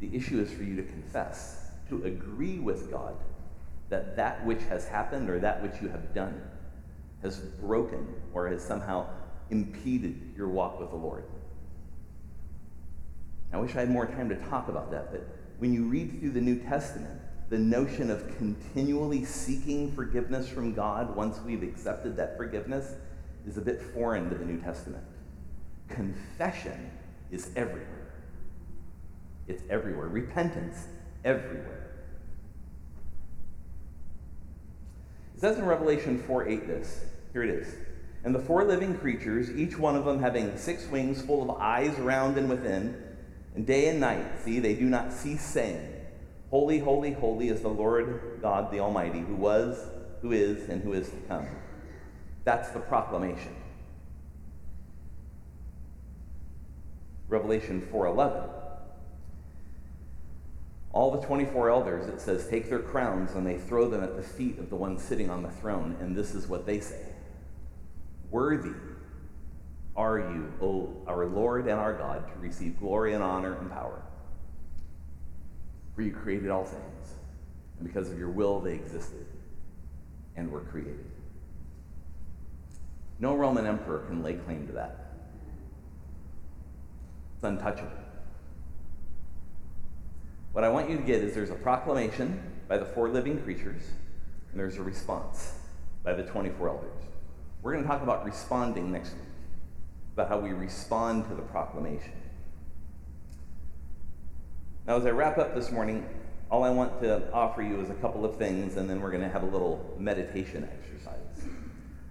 The 0.00 0.14
issue 0.14 0.40
is 0.40 0.52
for 0.52 0.62
you 0.64 0.76
to 0.76 0.82
confess, 0.82 1.70
to 1.88 2.04
agree 2.04 2.58
with 2.58 2.90
God 2.90 3.16
that 3.92 4.16
that 4.16 4.44
which 4.46 4.62
has 4.70 4.88
happened 4.88 5.28
or 5.28 5.38
that 5.38 5.62
which 5.62 5.74
you 5.82 5.88
have 5.88 6.14
done 6.14 6.40
has 7.20 7.36
broken 7.36 8.08
or 8.32 8.48
has 8.48 8.64
somehow 8.64 9.06
impeded 9.50 10.32
your 10.34 10.48
walk 10.48 10.80
with 10.80 10.88
the 10.88 10.96
Lord. 10.96 11.24
I 13.52 13.58
wish 13.58 13.76
I 13.76 13.80
had 13.80 13.90
more 13.90 14.06
time 14.06 14.30
to 14.30 14.36
talk 14.48 14.68
about 14.68 14.90
that, 14.92 15.12
but 15.12 15.26
when 15.58 15.74
you 15.74 15.84
read 15.84 16.18
through 16.18 16.30
the 16.30 16.40
New 16.40 16.58
Testament, 16.60 17.20
the 17.50 17.58
notion 17.58 18.10
of 18.10 18.34
continually 18.38 19.26
seeking 19.26 19.92
forgiveness 19.92 20.48
from 20.48 20.72
God 20.72 21.14
once 21.14 21.38
we've 21.44 21.62
accepted 21.62 22.16
that 22.16 22.38
forgiveness 22.38 22.94
is 23.46 23.58
a 23.58 23.60
bit 23.60 23.82
foreign 23.92 24.30
to 24.30 24.36
the 24.36 24.44
New 24.46 24.58
Testament. 24.58 25.04
Confession 25.90 26.90
is 27.30 27.50
everywhere. 27.56 28.14
It's 29.48 29.62
everywhere. 29.68 30.08
Repentance, 30.08 30.86
everywhere. 31.26 31.81
Says 35.42 35.58
in 35.58 35.64
Revelation 35.64 36.22
4 36.22 36.48
8 36.48 36.66
this. 36.68 37.04
Here 37.32 37.42
it 37.42 37.50
is. 37.50 37.74
And 38.22 38.32
the 38.32 38.38
four 38.38 38.62
living 38.62 38.96
creatures, 38.96 39.50
each 39.50 39.76
one 39.76 39.96
of 39.96 40.04
them 40.04 40.20
having 40.20 40.56
six 40.56 40.86
wings 40.86 41.20
full 41.20 41.42
of 41.42 41.60
eyes 41.60 41.98
around 41.98 42.38
and 42.38 42.48
within, 42.48 42.96
and 43.56 43.66
day 43.66 43.88
and 43.88 43.98
night, 43.98 44.24
see, 44.44 44.60
they 44.60 44.74
do 44.74 44.84
not 44.84 45.12
cease 45.12 45.44
saying, 45.44 45.84
Holy, 46.50 46.78
holy, 46.78 47.10
holy 47.10 47.48
is 47.48 47.60
the 47.60 47.68
Lord 47.68 48.38
God 48.40 48.70
the 48.70 48.78
Almighty, 48.78 49.18
who 49.18 49.34
was, 49.34 49.84
who 50.20 50.30
is, 50.30 50.68
and 50.68 50.80
who 50.80 50.92
is 50.92 51.08
to 51.10 51.16
come. 51.26 51.48
That's 52.44 52.68
the 52.68 52.78
proclamation. 52.78 53.56
Revelation 57.28 57.88
4:11 57.92 58.61
all 60.92 61.10
the 61.10 61.26
24 61.26 61.70
elders, 61.70 62.06
it 62.06 62.20
says, 62.20 62.46
take 62.48 62.68
their 62.68 62.78
crowns 62.78 63.32
and 63.32 63.46
they 63.46 63.58
throw 63.58 63.88
them 63.88 64.04
at 64.04 64.16
the 64.16 64.22
feet 64.22 64.58
of 64.58 64.68
the 64.68 64.76
one 64.76 64.98
sitting 64.98 65.30
on 65.30 65.42
the 65.42 65.50
throne, 65.50 65.96
and 66.00 66.14
this 66.14 66.34
is 66.34 66.46
what 66.46 66.66
they 66.66 66.80
say 66.80 67.06
Worthy 68.30 68.74
are 69.96 70.18
you, 70.18 70.52
O 70.60 70.96
our 71.06 71.26
Lord 71.26 71.66
and 71.66 71.78
our 71.78 71.94
God, 71.94 72.26
to 72.32 72.38
receive 72.40 72.78
glory 72.78 73.14
and 73.14 73.22
honor 73.22 73.54
and 73.58 73.70
power. 73.70 74.02
For 75.94 76.02
you 76.02 76.12
created 76.12 76.50
all 76.50 76.64
things, 76.64 77.14
and 77.78 77.86
because 77.86 78.10
of 78.10 78.18
your 78.18 78.30
will 78.30 78.60
they 78.60 78.74
existed 78.74 79.26
and 80.36 80.50
were 80.50 80.60
created. 80.60 81.04
No 83.18 83.36
Roman 83.36 83.66
emperor 83.66 84.00
can 84.08 84.22
lay 84.22 84.34
claim 84.34 84.66
to 84.66 84.72
that. 84.72 85.12
It's 87.34 87.44
untouchable. 87.44 87.90
What 90.52 90.64
I 90.64 90.68
want 90.68 90.90
you 90.90 90.98
to 90.98 91.02
get 91.02 91.22
is 91.22 91.34
there's 91.34 91.50
a 91.50 91.54
proclamation 91.54 92.42
by 92.68 92.76
the 92.76 92.84
four 92.84 93.08
living 93.08 93.42
creatures, 93.42 93.82
and 94.50 94.60
there's 94.60 94.76
a 94.76 94.82
response 94.82 95.54
by 96.04 96.12
the 96.12 96.24
24 96.24 96.68
elders. 96.68 97.02
We're 97.62 97.72
going 97.72 97.84
to 97.84 97.88
talk 97.88 98.02
about 98.02 98.24
responding 98.26 98.92
next 98.92 99.12
week, 99.12 99.22
about 100.12 100.28
how 100.28 100.38
we 100.38 100.50
respond 100.50 101.26
to 101.30 101.34
the 101.34 101.42
proclamation. 101.42 102.12
Now, 104.86 104.96
as 104.96 105.06
I 105.06 105.10
wrap 105.10 105.38
up 105.38 105.54
this 105.54 105.70
morning, 105.70 106.06
all 106.50 106.64
I 106.64 106.70
want 106.70 107.00
to 107.00 107.32
offer 107.32 107.62
you 107.62 107.80
is 107.80 107.88
a 107.88 107.94
couple 107.94 108.26
of 108.26 108.36
things, 108.36 108.76
and 108.76 108.90
then 108.90 109.00
we're 109.00 109.10
going 109.10 109.22
to 109.22 109.30
have 109.30 109.44
a 109.44 109.46
little 109.46 109.94
meditation 109.98 110.68
exercise. 110.70 111.16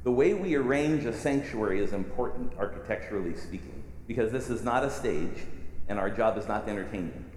The 0.04 0.12
way 0.12 0.34
we 0.34 0.56
arrange 0.56 1.06
a 1.06 1.14
sanctuary 1.14 1.84
is 1.84 1.94
important, 1.94 2.54
architecturally 2.58 3.36
speaking, 3.36 3.84
because 4.08 4.32
this 4.32 4.50
is 4.50 4.64
not 4.64 4.84
a 4.84 4.90
stage, 4.90 5.46
and 5.88 6.00
our 6.00 6.10
job 6.10 6.40
is 6.40 6.48
not 6.48 6.66
to 6.66 6.72
entertain 6.72 7.12
you 7.16 7.31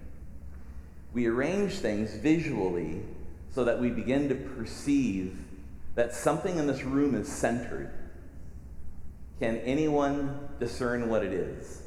we 1.15 1.27
arrange 1.27 1.75
things 1.75 2.13
visually 2.13 3.01
so 3.49 3.63
that 3.63 3.79
we 3.79 3.89
begin 3.89 4.27
to 4.27 4.35
perceive 4.35 5.37
that 5.95 6.13
something 6.13 6.57
in 6.57 6.67
this 6.67 6.83
room 6.83 7.15
is 7.15 7.31
centered. 7.31 7.89
Can 9.39 9.57
anyone 9.59 10.49
discern 10.59 11.07
what 11.09 11.23
it 11.23 11.31
is? 11.31 11.81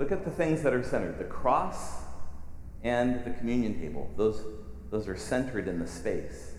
Look 0.00 0.10
at 0.10 0.24
the 0.24 0.32
things 0.32 0.62
that 0.64 0.74
are 0.74 0.82
centered 0.82 1.16
the 1.20 1.24
cross 1.24 2.02
and 2.82 3.24
the 3.24 3.30
communion 3.30 3.80
table. 3.80 4.10
Those, 4.16 4.42
those 4.90 5.06
are 5.06 5.16
centered 5.16 5.68
in 5.68 5.78
the 5.78 5.86
space. 5.86 6.54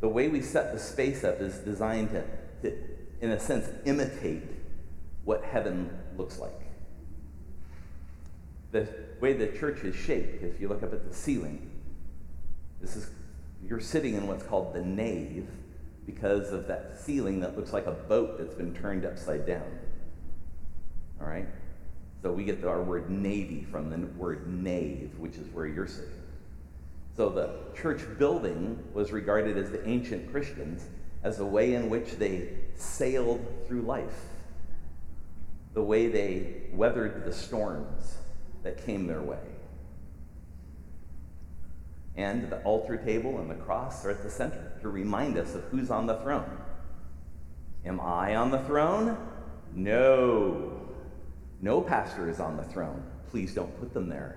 The 0.00 0.08
way 0.08 0.28
we 0.28 0.40
set 0.40 0.72
the 0.72 0.80
space 0.80 1.24
up 1.24 1.42
is 1.42 1.58
designed 1.58 2.10
to, 2.12 2.24
to 2.62 2.78
in 3.20 3.32
a 3.32 3.38
sense, 3.38 3.68
imitate 3.84 4.44
what 5.24 5.44
heaven 5.44 5.90
looks 6.16 6.38
like 6.38 6.67
the 8.70 8.88
way 9.20 9.32
the 9.32 9.46
church 9.58 9.82
is 9.84 9.94
shaped, 9.94 10.42
if 10.42 10.60
you 10.60 10.68
look 10.68 10.82
up 10.82 10.92
at 10.92 11.08
the 11.08 11.14
ceiling, 11.14 11.70
this 12.80 12.96
is 12.96 13.10
you're 13.66 13.80
sitting 13.80 14.14
in 14.14 14.26
what's 14.26 14.44
called 14.44 14.74
the 14.74 14.82
nave 14.82 15.48
because 16.06 16.52
of 16.52 16.66
that 16.68 16.98
ceiling 16.98 17.40
that 17.40 17.56
looks 17.56 17.72
like 17.72 17.86
a 17.86 17.92
boat 17.92 18.38
that's 18.38 18.54
been 18.54 18.74
turned 18.74 19.04
upside 19.04 19.46
down. 19.46 19.78
All 21.20 21.26
right? 21.26 21.46
So 22.22 22.32
we 22.32 22.44
get 22.44 22.64
our 22.64 22.82
word 22.82 23.10
navy 23.10 23.66
from 23.70 23.90
the 23.90 24.06
word 24.18 24.46
nave, 24.48 25.10
which 25.18 25.36
is 25.36 25.46
where 25.48 25.66
you're 25.66 25.86
sitting. 25.86 26.10
So 27.16 27.28
the 27.28 27.50
church 27.80 28.00
building 28.18 28.82
was 28.94 29.12
regarded 29.12 29.56
as 29.56 29.70
the 29.70 29.86
ancient 29.88 30.30
Christians 30.30 30.84
as 31.22 31.40
a 31.40 31.44
way 31.44 31.74
in 31.74 31.90
which 31.90 32.12
they 32.12 32.50
sailed 32.76 33.44
through 33.66 33.82
life, 33.82 34.24
the 35.74 35.82
way 35.82 36.06
they 36.06 36.68
weathered 36.72 37.24
the 37.24 37.32
storms 37.32 38.18
that 38.62 38.84
came 38.84 39.06
their 39.06 39.22
way. 39.22 39.38
And 42.16 42.50
the 42.50 42.60
altar 42.62 42.96
table 42.96 43.38
and 43.38 43.48
the 43.48 43.54
cross 43.54 44.04
are 44.04 44.10
at 44.10 44.22
the 44.22 44.30
center 44.30 44.72
to 44.82 44.88
remind 44.88 45.38
us 45.38 45.54
of 45.54 45.62
who's 45.64 45.90
on 45.90 46.06
the 46.06 46.16
throne. 46.16 46.58
Am 47.84 48.00
I 48.00 48.34
on 48.34 48.50
the 48.50 48.58
throne? 48.64 49.16
No. 49.74 50.80
No 51.60 51.80
pastor 51.80 52.28
is 52.28 52.40
on 52.40 52.56
the 52.56 52.64
throne. 52.64 53.02
Please 53.30 53.54
don't 53.54 53.78
put 53.78 53.94
them 53.94 54.08
there. 54.08 54.36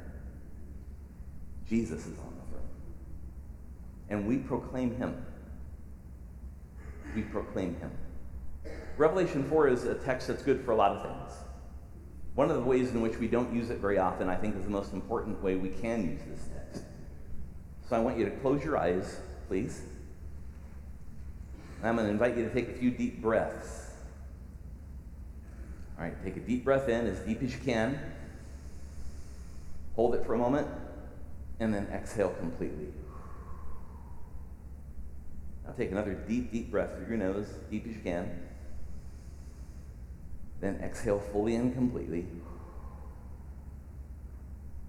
Jesus 1.67 2.01
is 2.01 2.19
on 2.19 2.33
the 2.37 2.51
throne. 2.51 2.69
And 4.09 4.27
we 4.27 4.37
proclaim 4.37 4.95
him. 4.95 5.25
We 7.15 7.23
proclaim 7.23 7.75
him. 7.75 7.91
Revelation 8.97 9.43
4 9.49 9.67
is 9.69 9.85
a 9.85 9.95
text 9.95 10.27
that's 10.27 10.43
good 10.43 10.63
for 10.63 10.71
a 10.71 10.75
lot 10.75 10.91
of 10.91 11.01
things. 11.01 11.40
One 12.35 12.49
of 12.49 12.55
the 12.55 12.63
ways 12.63 12.91
in 12.91 13.01
which 13.01 13.17
we 13.17 13.27
don't 13.27 13.53
use 13.53 13.69
it 13.69 13.79
very 13.79 13.97
often, 13.97 14.29
I 14.29 14.35
think, 14.35 14.55
is 14.55 14.63
the 14.63 14.69
most 14.69 14.93
important 14.93 15.41
way 15.43 15.55
we 15.55 15.69
can 15.69 16.09
use 16.09 16.21
this 16.27 16.47
text. 16.55 16.85
So 17.89 17.95
I 17.95 17.99
want 17.99 18.17
you 18.17 18.25
to 18.25 18.31
close 18.31 18.63
your 18.63 18.77
eyes, 18.77 19.19
please. 19.47 19.81
I'm 21.83 21.95
going 21.95 22.07
to 22.07 22.11
invite 22.11 22.37
you 22.37 22.45
to 22.45 22.53
take 22.53 22.69
a 22.69 22.73
few 22.73 22.91
deep 22.91 23.21
breaths. 23.21 23.91
All 25.97 26.05
right, 26.05 26.13
take 26.23 26.37
a 26.37 26.39
deep 26.39 26.63
breath 26.63 26.87
in 26.87 27.05
as 27.07 27.19
deep 27.19 27.43
as 27.43 27.53
you 27.53 27.59
can. 27.59 27.99
Hold 29.95 30.15
it 30.15 30.25
for 30.25 30.33
a 30.33 30.37
moment, 30.37 30.67
and 31.59 31.73
then 31.73 31.87
exhale 31.91 32.33
completely. 32.39 32.87
Now 35.65 35.73
take 35.73 35.91
another 35.91 36.13
deep, 36.13 36.51
deep 36.51 36.71
breath 36.71 36.95
through 36.95 37.07
your 37.07 37.17
nose, 37.17 37.47
deep 37.69 37.85
as 37.87 37.95
you 37.95 38.01
can. 38.01 38.47
Then 40.61 40.79
exhale 40.83 41.19
fully 41.19 41.55
and 41.55 41.73
completely. 41.73 42.27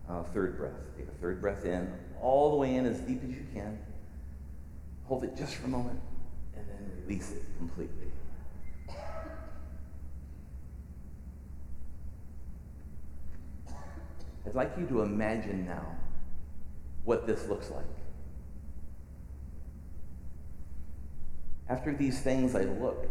Uh, 0.09 0.23
third 0.23 0.59
breath. 0.59 0.79
Take 0.97 1.09
a 1.09 1.13
third 1.13 1.41
breath 1.41 1.65
in, 1.65 1.91
all 2.21 2.51
the 2.51 2.57
way 2.57 2.75
in 2.75 2.85
as 2.85 3.01
deep 3.01 3.23
as 3.25 3.31
you 3.31 3.47
can. 3.55 3.79
Hold 5.05 5.25
it 5.25 5.37
just 5.37 5.55
for 5.55 5.65
a 5.65 5.69
moment, 5.69 5.99
and 6.55 6.67
then 6.69 6.93
release 7.03 7.33
it 7.33 7.43
completely. 7.59 8.13
I'd 14.45 14.55
like 14.55 14.77
you 14.79 14.87
to 14.89 15.03
imagine 15.03 15.65
now 15.65 15.87
what 17.05 17.27
this 17.27 17.49
looks 17.49 17.71
like. 17.71 17.85
After 21.69 21.95
these 21.95 22.21
things 22.21 22.55
I 22.55 22.65
looked, 22.65 23.07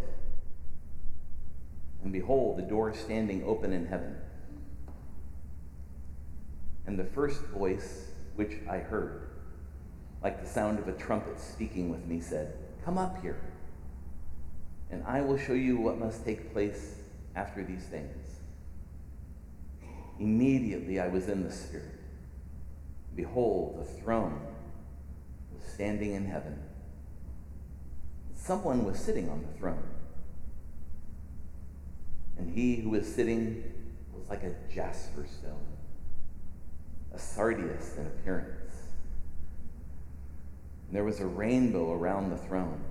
and 2.03 2.11
behold, 2.11 2.57
the 2.57 2.63
door 2.63 2.93
standing 2.93 3.43
open 3.43 3.73
in 3.73 3.85
heaven. 3.85 4.15
And 6.85 6.97
the 6.97 7.05
first 7.05 7.41
voice 7.45 8.07
which 8.35 8.57
I 8.69 8.77
heard, 8.77 9.29
like 10.23 10.41
the 10.41 10.49
sound 10.49 10.79
of 10.79 10.87
a 10.87 10.93
trumpet 10.93 11.39
speaking 11.39 11.89
with 11.89 12.05
me, 12.05 12.19
said, 12.19 12.53
Come 12.83 12.97
up 12.97 13.21
here, 13.21 13.39
and 14.89 15.03
I 15.05 15.21
will 15.21 15.37
show 15.37 15.53
you 15.53 15.77
what 15.77 15.99
must 15.99 16.25
take 16.25 16.51
place 16.51 16.95
after 17.35 17.63
these 17.63 17.83
things. 17.83 18.39
Immediately 20.19 20.99
I 20.99 21.07
was 21.07 21.29
in 21.29 21.43
the 21.43 21.51
Spirit. 21.51 21.99
Behold, 23.15 23.79
the 23.79 24.01
throne 24.01 24.41
was 25.53 25.63
standing 25.73 26.13
in 26.13 26.25
heaven. 26.25 26.61
Someone 28.35 28.85
was 28.85 28.99
sitting 28.99 29.29
on 29.29 29.41
the 29.41 29.59
throne. 29.59 29.83
And 32.41 32.57
he 32.57 32.77
who 32.77 32.89
was 32.89 33.05
sitting 33.05 33.63
was 34.11 34.27
like 34.27 34.41
a 34.41 34.55
jasper 34.73 35.27
stone, 35.27 35.67
a 37.13 37.19
sardius 37.19 37.95
in 37.97 38.07
appearance. 38.07 38.73
And 40.87 40.95
there 40.95 41.03
was 41.03 41.19
a 41.19 41.25
rainbow 41.27 41.93
around 41.93 42.31
the 42.31 42.37
throne, 42.37 42.81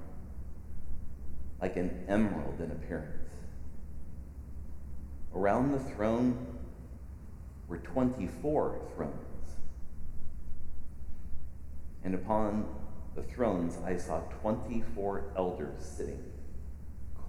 like 1.61 1.77
an 1.77 2.05
emerald 2.07 2.61
in 2.61 2.71
appearance. 2.71 3.29
Around 5.35 5.73
the 5.73 5.81
throne 5.81 6.47
were 7.67 7.79
24 7.79 8.79
thrones. 8.95 9.57
And 12.05 12.15
upon 12.15 12.73
the 13.17 13.25
thrones 13.25 13.79
I 13.85 13.97
saw 13.97 14.21
24 14.43 15.33
elders 15.37 15.85
sitting, 15.85 16.23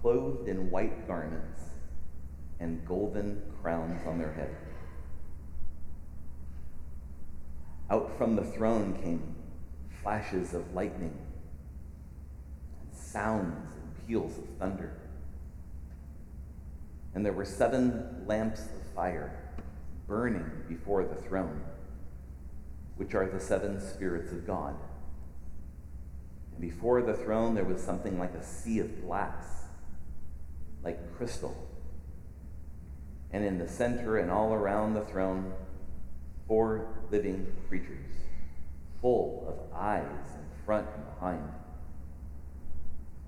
clothed 0.00 0.48
in 0.48 0.70
white 0.70 1.08
garments 1.08 1.71
and 2.62 2.86
golden 2.86 3.42
crowns 3.60 4.00
on 4.06 4.18
their 4.18 4.32
head. 4.32 4.56
Out 7.90 8.16
from 8.16 8.36
the 8.36 8.44
throne 8.44 8.96
came 9.02 9.34
flashes 10.02 10.54
of 10.54 10.72
lightning, 10.72 11.18
and 12.80 12.96
sounds 12.96 13.74
and 13.74 14.06
peals 14.06 14.38
of 14.38 14.44
thunder. 14.58 14.96
And 17.14 17.26
there 17.26 17.32
were 17.32 17.44
seven 17.44 18.24
lamps 18.26 18.60
of 18.60 18.94
fire 18.94 19.38
burning 20.06 20.50
before 20.68 21.04
the 21.04 21.16
throne, 21.16 21.62
which 22.96 23.14
are 23.14 23.28
the 23.28 23.40
seven 23.40 23.80
spirits 23.80 24.32
of 24.32 24.46
God. 24.46 24.76
And 26.52 26.60
before 26.60 27.02
the 27.02 27.14
throne, 27.14 27.54
there 27.54 27.64
was 27.64 27.82
something 27.82 28.18
like 28.18 28.34
a 28.34 28.42
sea 28.42 28.78
of 28.78 29.02
glass, 29.04 29.64
like 30.84 31.16
crystal. 31.16 31.71
And 33.32 33.44
in 33.44 33.58
the 33.58 33.68
center 33.68 34.18
and 34.18 34.30
all 34.30 34.52
around 34.52 34.94
the 34.94 35.04
throne, 35.04 35.52
four 36.46 36.88
living 37.10 37.46
creatures, 37.68 38.10
full 39.00 39.46
of 39.48 39.76
eyes 39.76 40.04
in 40.34 40.64
front 40.64 40.86
and 40.94 41.04
behind. 41.14 41.52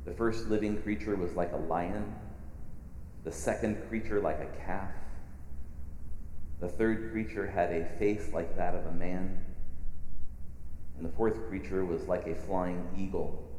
The 0.05 0.13
first 0.13 0.49
living 0.49 0.83
creature 0.83 1.17
was 1.17 1.33
like 1.33 1.53
a 1.53 1.57
lion, 1.57 2.15
the 3.25 3.33
second 3.33 3.89
creature 3.89 4.21
like 4.21 4.41
a 4.41 4.67
calf 4.67 4.91
the 6.65 6.71
third 6.71 7.11
creature 7.13 7.47
had 7.47 7.73
a 7.73 7.85
face 7.99 8.33
like 8.33 8.57
that 8.57 8.75
of 8.75 8.87
a 8.87 8.93
man, 8.93 9.45
and 10.97 11.05
the 11.05 11.11
fourth 11.11 11.47
creature 11.49 11.85
was 11.85 12.09
like 12.09 12.27
a 12.27 12.35
flying 12.35 12.89
eagle. 12.97 13.51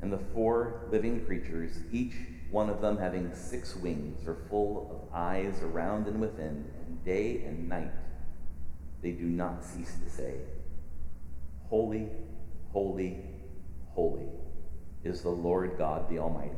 And 0.00 0.12
the 0.12 0.20
four 0.32 0.82
living 0.92 1.24
creatures, 1.26 1.80
each 1.90 2.14
one 2.50 2.70
of 2.70 2.80
them 2.80 2.96
having 2.96 3.34
six 3.34 3.76
wings, 3.76 4.26
are 4.26 4.38
full 4.48 4.90
of 4.90 5.14
eyes 5.14 5.62
around 5.62 6.06
and 6.06 6.20
within, 6.20 6.64
and 6.86 7.04
day 7.04 7.42
and 7.44 7.68
night 7.68 7.92
they 9.02 9.12
do 9.12 9.24
not 9.24 9.64
cease 9.64 9.96
to 10.04 10.10
say, 10.10 10.34
Holy, 11.68 12.08
holy, 12.72 13.18
holy 13.90 14.26
is 15.04 15.22
the 15.22 15.28
Lord 15.28 15.76
God 15.78 16.08
the 16.08 16.18
Almighty, 16.18 16.56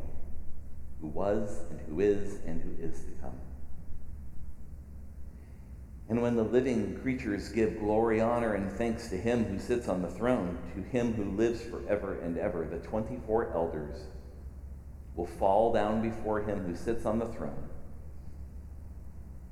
who 1.01 1.09
was, 1.09 1.61
and 1.71 1.81
who 1.81 2.01
is, 2.01 2.39
and 2.47 2.63
who 2.63 2.83
is 2.83 3.01
to 3.01 3.11
come. 3.21 3.35
And 6.09 6.23
when 6.23 6.35
the 6.35 6.43
living 6.43 6.99
creatures 7.03 7.51
give 7.51 7.79
glory, 7.79 8.21
honor, 8.21 8.55
and 8.55 8.73
thanks 8.73 9.09
to 9.09 9.17
him 9.17 9.45
who 9.45 9.59
sits 9.59 9.89
on 9.89 10.03
the 10.03 10.11
throne, 10.11 10.59
to 10.75 10.83
him 10.83 11.13
who 11.15 11.37
lives 11.37 11.63
forever 11.63 12.21
and 12.21 12.37
ever, 12.37 12.67
the 12.67 12.79
24 12.79 13.53
elders 13.55 14.07
will 15.21 15.27
fall 15.27 15.71
down 15.71 16.01
before 16.01 16.41
him 16.41 16.65
who 16.65 16.75
sits 16.75 17.05
on 17.05 17.19
the 17.19 17.27
throne, 17.27 17.69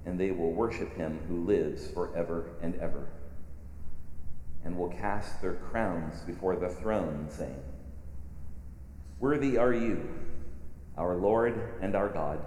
and 0.07 0.18
they 0.18 0.31
will 0.31 0.50
worship 0.50 0.96
him 0.96 1.20
who 1.28 1.44
lives 1.44 1.87
forever 1.88 2.52
and 2.62 2.74
ever, 2.76 3.07
and 4.64 4.78
will 4.78 4.88
cast 4.88 5.42
their 5.42 5.57
crowns 5.57 6.22
before 6.22 6.57
the 6.57 6.70
throne, 6.70 7.26
saying, 7.28 7.62
Worthy 9.20 9.59
are 9.59 9.74
you, 9.74 10.09
our 10.96 11.16
Lord 11.16 11.61
and 11.83 11.94
our 11.94 12.09
God, 12.09 12.40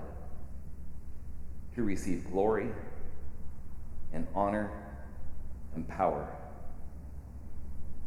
to 1.75 1.83
receive 1.83 2.25
glory 2.31 2.69
and 4.11 4.25
honor 4.33 4.71
and 5.75 5.87
power. 5.87 6.27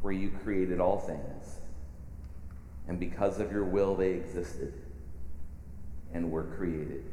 For 0.02 0.10
you 0.10 0.32
created 0.42 0.80
all 0.80 0.98
things, 0.98 1.60
and 2.88 2.98
because 2.98 3.38
of 3.38 3.52
your 3.52 3.64
will 3.64 3.94
they 3.94 4.10
existed 4.10 4.83
and 6.14 6.30
were 6.30 6.44
created. 6.44 7.04